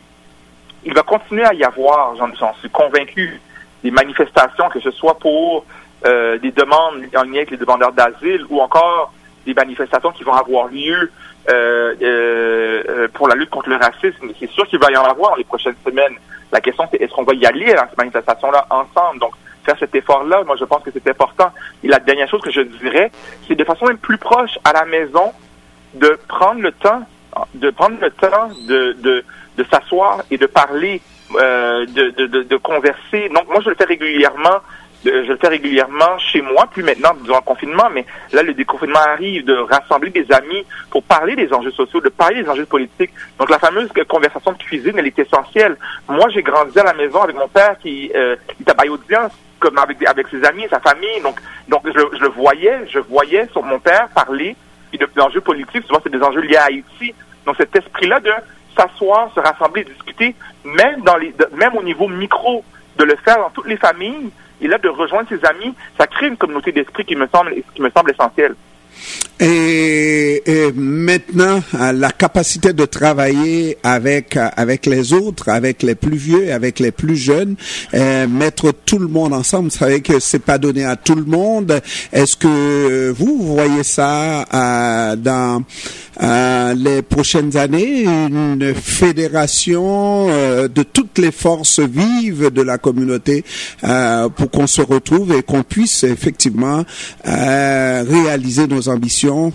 il 0.85 0.95
va 0.95 1.03
continuer 1.03 1.45
à 1.45 1.55
y 1.55 1.65
avoir, 1.65 2.15
j'en 2.17 2.55
suis 2.55 2.71
convaincu, 2.71 3.41
des 3.83 3.91
manifestations, 3.91 4.69
que 4.69 4.81
ce 4.81 4.91
soit 4.91 5.19
pour 5.19 5.65
des 6.05 6.53
demandes 6.53 7.03
en 7.17 7.25
lien 7.25 7.39
avec 7.39 7.51
les 7.51 7.57
demandeurs 7.57 7.91
d'asile 7.91 8.45
ou 8.49 8.61
encore 8.61 9.13
des 9.47 9.55
manifestations 9.55 10.11
qui 10.11 10.25
vont 10.25 10.35
avoir 10.35 10.69
lieu 10.69 11.11
euh, 11.49 11.95
euh, 12.03 13.09
pour 13.15 13.29
la 13.29 13.37
lutte 13.37 13.51
contre 13.51 13.71
le 13.71 13.77
racisme. 13.77 14.29
C'est 14.39 14.51
sûr 14.51 14.67
qu'il 14.67 14.81
va 14.81 14.91
y 14.91 14.97
en 14.97 15.05
avoir 15.05 15.31
dans 15.31 15.37
les 15.37 15.45
prochaines 15.45 15.77
semaines. 15.85 16.17
La 16.53 16.61
question, 16.61 16.85
c'est 16.91 17.01
est-ce 17.01 17.13
qu'on 17.13 17.23
va 17.25 17.35
y 17.35 17.47
aller 17.47 17.73
à 17.73 17.89
ces 17.89 17.97
manifestations-là 17.97 18.67
ensemble? 18.71 19.21
Donc, 19.21 19.33
faire 19.65 19.77
cet 19.79 19.95
effort-là, 19.95 20.43
moi, 20.45 20.57
je 20.59 20.65
pense 20.65 20.83
que 20.83 20.91
c'est 20.93 21.09
important. 21.09 21.53
Et 21.83 21.89
la 21.89 21.99
dernière 21.99 22.29
chose 22.29 22.43
que 22.43 22.51
je 22.51 22.61
dirais, 22.61 23.11
c'est 23.47 23.55
de 23.55 23.65
façon 23.65 23.87
même 23.87 23.99
plus 23.99 24.19
proche 24.19 24.59
à 24.65 24.73
la 24.73 24.85
maison, 24.85 25.33
de 25.95 26.19
prendre 26.29 26.61
le 26.61 26.73
temps, 26.73 27.03
de 27.55 27.71
prendre 27.71 27.97
le 28.01 28.11
temps 28.11 28.49
de, 28.69 28.97
de, 29.01 29.25
de 29.57 29.65
s'asseoir 29.71 30.23
et 30.31 30.39
de 30.39 30.47
parler, 30.47 31.01
euh, 31.41 31.87
de, 31.87 32.11
de, 32.11 32.43
de, 32.43 32.57
converser. 32.57 33.29
Donc, 33.35 33.49
moi, 33.49 33.61
je 33.65 33.71
le 33.71 33.77
fais 33.77 33.85
régulièrement 33.85 34.59
je 35.05 35.11
le 35.11 35.37
fais 35.37 35.49
régulièrement 35.49 36.19
chez 36.19 36.41
moi, 36.43 36.67
plus 36.67 36.83
maintenant 36.83 37.15
durant 37.23 37.39
le 37.39 37.45
confinement, 37.45 37.89
mais 37.93 38.05
là, 38.33 38.43
le 38.43 38.55
déconfinement 38.55 38.99
arrive, 38.99 39.45
de 39.45 39.55
rassembler 39.55 40.11
des 40.11 40.27
amis 40.33 40.65
pour 40.91 41.03
parler 41.03 41.37
des 41.37 41.53
enjeux 41.53 41.71
sociaux, 41.71 42.01
de 42.01 42.09
parler 42.09 42.43
des 42.43 42.49
enjeux 42.49 42.67
politiques. 42.67 43.13
Donc, 43.39 43.51
la 43.51 43.59
fameuse 43.59 43.89
conversation 44.09 44.53
de 44.53 44.59
cuisine, 44.59 44.95
elle 44.97 45.07
est 45.07 45.19
essentielle. 45.19 45.77
Moi, 46.09 46.29
j'ai 46.31 46.43
grandi 46.43 46.79
à 46.79 46.85
la 46.85 46.95
maison 46.95 47.23
avec 47.23 47.37
mon 47.37 47.49
père 47.49 47.77
qui, 47.81 48.11
euh, 48.15 48.37
est 48.61 48.71
à 48.71 48.75
d'audience, 48.75 49.33
comme 49.59 49.79
avec, 49.79 50.03
avec 50.07 50.29
ses 50.29 50.45
amis, 50.45 50.67
sa 50.71 50.81
famille. 50.81 51.21
Donc, 51.23 51.41
donc 51.69 51.83
je, 51.85 52.23
le 52.23 52.29
voyais, 52.29 52.87
je 52.89 52.99
voyais 52.99 53.47
sur 53.53 53.63
mon 53.63 53.79
père 53.79 54.09
parler 54.15 54.57
puis 54.91 54.99
de, 54.99 55.09
d'enjeux 55.15 55.41
politiques. 55.41 55.85
Souvent, 55.87 56.01
c'est 56.03 56.13
des 56.13 56.23
enjeux 56.23 56.41
liés 56.41 56.57
à 56.57 56.65
Haïti. 56.65 57.15
Donc, 57.45 57.57
cet 57.59 57.75
esprit-là 57.77 58.21
de 58.21 58.33
s'asseoir, 58.77 59.31
se 59.35 59.41
rassembler, 59.41 59.85
discuter, 59.85 60.35
même 60.65 61.03
dans 61.03 61.17
les, 61.17 61.35
même 61.53 61.77
au 61.77 61.83
niveau 61.83 62.09
micro, 62.09 62.65
de 62.97 63.05
le 63.05 63.17
faire 63.17 63.39
dans 63.39 63.51
toutes 63.51 63.67
les 63.67 63.77
familles, 63.77 64.31
et 64.61 64.69
là 64.69 64.79
de 64.79 64.89
rejoindre 64.89 65.29
ses 65.29 65.45
amis, 65.45 65.75
ça 65.99 66.07
crée 66.07 66.29
une 66.29 66.37
communauté 66.37 66.73
d'esprit 66.73 67.05
qui 67.05 67.17
me 67.17 67.27
semble 67.29 67.55
qui 67.75 67.83
me 67.83 67.91
semble 67.91 68.11
essentielle. 68.11 68.55
Et, 69.39 70.43
maintenant, 70.75 71.61
la 71.75 72.11
capacité 72.11 72.73
de 72.73 72.87
travailler 72.87 73.77
avec 73.83 74.37
avec 74.37 74.87
les 74.87 75.13
autres, 75.13 75.51
avec 75.51 75.83
les 75.83 75.95
plus 75.95 76.17
vieux, 76.17 76.53
avec 76.53 76.79
les 76.79 76.91
plus 76.91 77.17
jeunes, 77.17 77.57
mettre 77.93 78.73
tout 78.73 78.99
le 78.99 79.09
monde 79.09 79.35
ensemble. 79.35 79.69
Vous 79.69 79.77
savez 79.77 80.01
que 80.01 80.21
c'est 80.21 80.43
pas 80.43 80.57
donné 80.57 80.85
à 80.85 80.97
tout 80.97 81.15
le 81.15 81.25
monde. 81.25 81.81
Est-ce 82.13 82.37
que 82.37 83.11
vous, 83.11 83.43
voyez 83.43 83.83
ça 83.83 84.47
euh, 84.55 85.17
dans 85.17 85.63
euh, 86.23 86.75
les 86.75 87.03
prochaines 87.03 87.57
années, 87.57 88.05
une 88.05 88.75
fédération 88.75 90.29
euh, 90.29 90.69
de 90.69 90.83
toutes 90.83 91.19
les 91.19 91.33
forces 91.33 91.81
vives 91.81 92.51
de 92.51 92.63
la 92.63 92.79
communauté 92.79 93.45
pour 94.37 94.51
qu'on 94.51 94.67
se 94.67 94.83
retrouve 94.83 95.35
et 95.35 95.43
qu'on 95.43 95.63
puisse 95.63 96.05
effectivement 96.05 96.85
réaliser 97.25 98.67
nos 98.67 98.89
ambitions? 98.89 99.53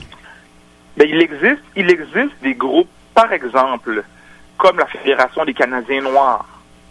Ben, 0.98 1.08
il 1.10 1.22
existe, 1.22 1.64
il 1.76 1.90
existe 1.90 2.36
des 2.44 2.54
groupes, 2.54 2.90
par 3.14 3.32
exemple, 3.32 4.04
comme 4.58 4.78
la 4.78 4.86
Fédération 4.86 5.46
des 5.46 5.54
Canadiens 5.54 6.02
Noirs. 6.02 6.46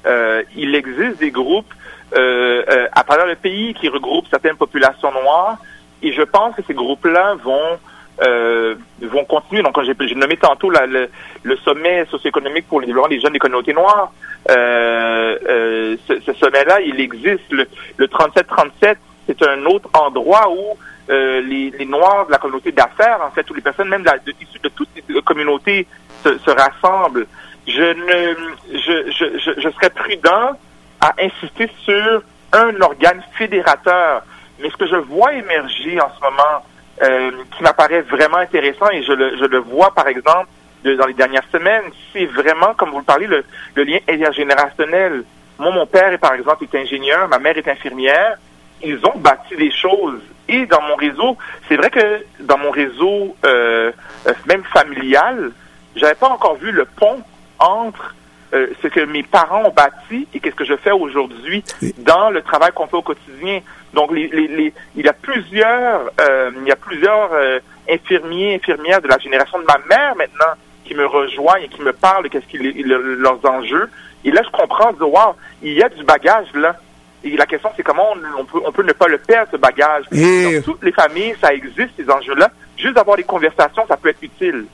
Euh, 0.06 0.42
il 0.56 0.74
existe 0.74 1.18
des 1.20 1.30
groupes 1.30 1.72
euh, 2.14 2.64
euh, 2.68 2.88
à 2.92 3.04
travers 3.04 3.26
le 3.26 3.36
pays 3.36 3.74
qui 3.74 3.88
regroupent 3.88 4.26
certaines 4.28 4.56
populations 4.56 5.12
noires, 5.12 5.58
et 6.02 6.12
je 6.12 6.22
pense 6.22 6.56
que 6.56 6.62
ces 6.66 6.74
groupes-là 6.74 7.34
vont 7.44 7.78
vont 8.20 9.24
continuer. 9.24 9.62
Donc, 9.62 9.78
j'ai 9.82 10.14
nommé 10.14 10.36
tantôt 10.36 10.70
le, 10.70 11.08
le, 11.42 11.56
sommet 11.58 12.06
socio-économique 12.10 12.66
pour 12.68 12.80
le 12.80 12.86
développement 12.86 13.08
des 13.08 13.20
jeunes 13.20 13.32
des 13.32 13.38
communautés 13.38 13.72
noires. 13.72 14.12
ce, 14.48 15.96
ce 16.24 16.32
sommet-là, 16.34 16.80
il 16.80 17.00
existe. 17.00 17.50
Le, 17.50 17.66
le 17.96 18.06
37-37, 18.06 18.96
c'est 19.26 19.42
un 19.42 19.64
autre 19.66 19.88
endroit 19.94 20.50
où 20.50 20.76
euh, 21.10 21.40
les, 21.40 21.70
les, 21.70 21.86
Noirs 21.86 22.26
de 22.26 22.30
la 22.30 22.38
communauté 22.38 22.70
d'affaires, 22.70 23.18
en 23.26 23.30
fait, 23.32 23.48
ou 23.50 23.54
les 23.54 23.60
personnes 23.60 23.88
même 23.88 24.04
de, 24.04 24.10
de, 24.26 24.32
de 24.62 24.68
toutes 24.68 24.88
les 25.08 25.22
communautés 25.22 25.86
se, 26.22 26.38
se 26.38 26.50
rassemblent. 26.50 27.26
Je 27.66 27.82
ne, 27.82 28.78
je, 28.78 29.10
je, 29.10 29.38
je, 29.38 29.60
je, 29.60 29.70
serais 29.70 29.90
prudent 29.90 30.52
à 31.00 31.14
insister 31.20 31.68
sur 31.82 32.22
un 32.52 32.80
organe 32.80 33.22
fédérateur. 33.36 34.22
Mais 34.60 34.70
ce 34.70 34.76
que 34.76 34.86
je 34.86 34.96
vois 34.96 35.32
émerger 35.34 36.00
en 36.00 36.10
ce 36.14 36.20
moment, 36.22 36.64
euh, 37.02 37.30
qui 37.56 37.62
m'apparaît 37.62 38.02
vraiment 38.02 38.38
intéressant, 38.38 38.90
et 38.90 39.02
je 39.02 39.12
le, 39.12 39.36
je 39.38 39.44
le 39.44 39.58
vois 39.58 39.92
par 39.94 40.08
exemple 40.08 40.48
dans 40.84 41.06
les 41.06 41.14
dernières 41.14 41.44
semaines, 41.52 41.84
c'est 42.12 42.24
vraiment, 42.24 42.72
comme 42.74 42.90
vous 42.90 42.98
le 42.98 43.04
parlez, 43.04 43.26
le, 43.26 43.44
le 43.74 43.82
lien 43.84 43.98
intergénérationnel. 44.08 45.24
Moi, 45.58 45.70
mon 45.72 45.86
père, 45.86 46.18
par 46.18 46.32
exemple, 46.32 46.64
est 46.64 46.74
ingénieur, 46.74 47.28
ma 47.28 47.38
mère 47.38 47.58
est 47.58 47.68
infirmière. 47.68 48.38
Ils 48.82 48.98
ont 49.04 49.18
bâti 49.18 49.56
des 49.56 49.70
choses 49.70 50.22
et 50.48 50.66
dans 50.66 50.82
mon 50.82 50.96
réseau, 50.96 51.36
c'est 51.68 51.76
vrai 51.76 51.90
que 51.90 52.24
dans 52.40 52.58
mon 52.58 52.70
réseau, 52.70 53.36
euh, 53.44 53.92
euh, 54.26 54.32
même 54.46 54.64
familial, 54.64 55.52
j'avais 55.94 56.14
pas 56.14 56.28
encore 56.28 56.56
vu 56.56 56.72
le 56.72 56.86
pont 56.86 57.22
entre 57.58 58.14
euh, 58.52 58.66
ce 58.82 58.88
que 58.88 59.00
mes 59.00 59.22
parents 59.22 59.64
ont 59.64 59.70
bâti 59.70 60.26
et 60.34 60.40
qu'est-ce 60.40 60.56
que 60.56 60.64
je 60.64 60.76
fais 60.76 60.90
aujourd'hui 60.90 61.62
dans 61.98 62.30
le 62.30 62.42
travail 62.42 62.72
qu'on 62.74 62.88
fait 62.88 62.96
au 62.96 63.02
quotidien. 63.02 63.60
Donc, 63.94 64.12
les, 64.12 64.28
les, 64.28 64.72
il 64.96 65.04
y 65.04 65.08
a 65.08 65.12
plusieurs, 65.12 66.10
euh, 66.20 66.50
il 66.62 66.68
y 66.68 66.72
a 66.72 66.76
plusieurs 66.76 67.32
euh, 67.32 67.58
infirmiers, 67.88 68.54
infirmières 68.54 69.02
de 69.02 69.08
la 69.08 69.18
génération 69.18 69.58
de 69.58 69.64
ma 69.64 69.78
mère 69.88 70.14
maintenant 70.16 70.54
qui 70.84 70.94
me 70.94 71.06
rejoignent 71.06 71.64
et 71.64 71.68
qui 71.68 71.82
me 71.82 71.92
parlent 71.92 72.24
de 72.24 72.28
qu'est-ce 72.28 72.46
qu'ils 72.46 72.86
leurs 72.86 73.44
enjeux. 73.44 73.88
Et 74.24 74.30
là, 74.30 74.42
je 74.44 74.50
comprends, 74.50 74.92
de 74.92 75.02
wow, 75.02 75.34
il 75.62 75.72
y 75.72 75.82
a 75.82 75.88
du 75.88 76.04
bagage 76.04 76.48
là. 76.54 76.76
Et 77.22 77.36
la 77.36 77.46
question, 77.46 77.70
c'est 77.76 77.82
comment 77.82 78.14
on, 78.38 78.44
peut, 78.44 78.60
on 78.64 78.72
peut 78.72 78.82
ne 78.82 78.92
pas 78.92 79.06
le 79.06 79.18
perdre, 79.18 79.50
ce 79.52 79.56
bagage. 79.56 80.04
Dans 80.10 80.62
toutes 80.64 80.82
les 80.82 80.92
familles, 80.92 81.34
ça 81.40 81.52
existe, 81.52 81.90
ces 81.96 82.10
enjeux-là. 82.10 82.50
Juste 82.78 82.94
d'avoir 82.94 83.16
des 83.18 83.24
conversations, 83.24 83.82
ça 83.86 83.96
peut 83.96 84.08
être 84.08 84.22
utile. 84.22 84.64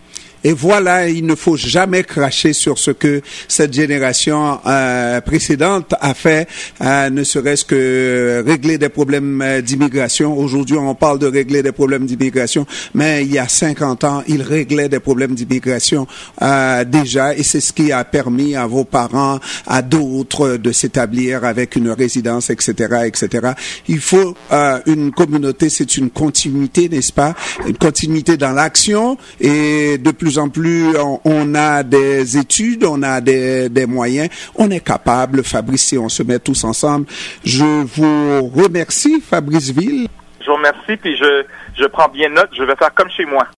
Et 0.45 0.53
voilà, 0.53 1.09
il 1.09 1.27
ne 1.27 1.35
faut 1.35 1.57
jamais 1.57 2.05
cracher 2.05 2.53
sur 2.53 2.79
ce 2.79 2.91
que 2.91 3.21
cette 3.49 3.73
génération 3.73 4.61
euh, 4.67 5.21
précédente 5.21 5.95
a 6.01 6.15
fait, 6.15 6.49
euh, 6.83 7.11
ne 7.11 7.25
serait-ce 7.25 7.65
que 7.65 8.45
régler 8.47 8.79
des 8.79 8.89
problèmes 8.89 9.43
euh, 9.43 9.61
d'immigration. 9.61 10.39
Aujourd'hui, 10.39 10.77
on 10.77 10.95
parle 10.95 11.19
de 11.19 11.27
régler 11.27 11.63
des 11.63 11.73
problèmes 11.73 12.07
d'immigration, 12.07 12.67
mais 12.95 13.25
il 13.25 13.33
y 13.33 13.39
a 13.39 13.49
50 13.49 14.05
ans, 14.05 14.23
ils 14.29 14.43
réglaient 14.43 14.89
des 14.89 15.01
problèmes 15.01 15.35
d'immigration 15.35 16.07
euh, 16.43 16.85
déjà, 16.85 17.35
et 17.35 17.43
c'est 17.43 17.61
ce 17.61 17.73
qui 17.73 17.93
a 17.93 18.05
permis 18.05 18.57
à 18.57 18.67
vos 18.67 18.85
parents, 18.85 19.41
à 19.67 19.83
d'autres, 19.83 20.57
de 20.57 20.73
s'établir 20.73 21.45
avec 21.45 21.77
une 21.77 21.91
résidence, 21.91 22.51
etc., 22.51 23.07
etc. 23.07 23.53
Il 23.89 24.01
faut 24.01 24.37
euh, 24.53 24.81
une 24.87 25.13
communauté, 25.13 25.69
c'est 25.69 25.97
une 25.97 26.11
continuité, 26.11 26.89
n'est-ce 26.89 27.13
pas? 27.13 27.35
Une 27.67 27.77
continuité 27.77 28.37
dans 28.37 28.53
l'action 28.53 29.17
et 29.41 29.99
de 29.99 30.11
plus 30.11 30.36
en 30.39 30.49
plus 30.49 30.95
on, 31.25 31.55
a 31.55 31.83
des 31.83 32.37
études, 32.39 32.85
on 32.85 33.03
a 33.03 33.21
des, 33.21 33.87
moyens, 33.87 34.29
on 34.55 34.71
est 34.71 34.85
capable, 34.85 35.43
Fabrice, 35.45 35.87
si 35.87 35.99
on 35.99 36.09
se 36.09 36.23
met 36.23 36.39
tous 36.39 36.65
ensemble. 36.65 37.07
Je 37.45 37.65
vous 37.65 38.49
remercie, 38.49 39.21
Fabrice 39.21 39.71
Ville. 39.71 40.09
Je 40.41 40.47
vous 40.47 40.57
remercie, 40.57 40.97
puis 40.97 41.17
je, 41.17 41.45
je 41.79 41.85
prends 41.87 42.09
bien 42.09 42.29
note, 42.29 42.51
je 42.57 42.63
vais 42.63 42.77
faire 42.77 42.95
comme 42.95 43.11
chez 43.11 43.25
moi. 43.25 43.47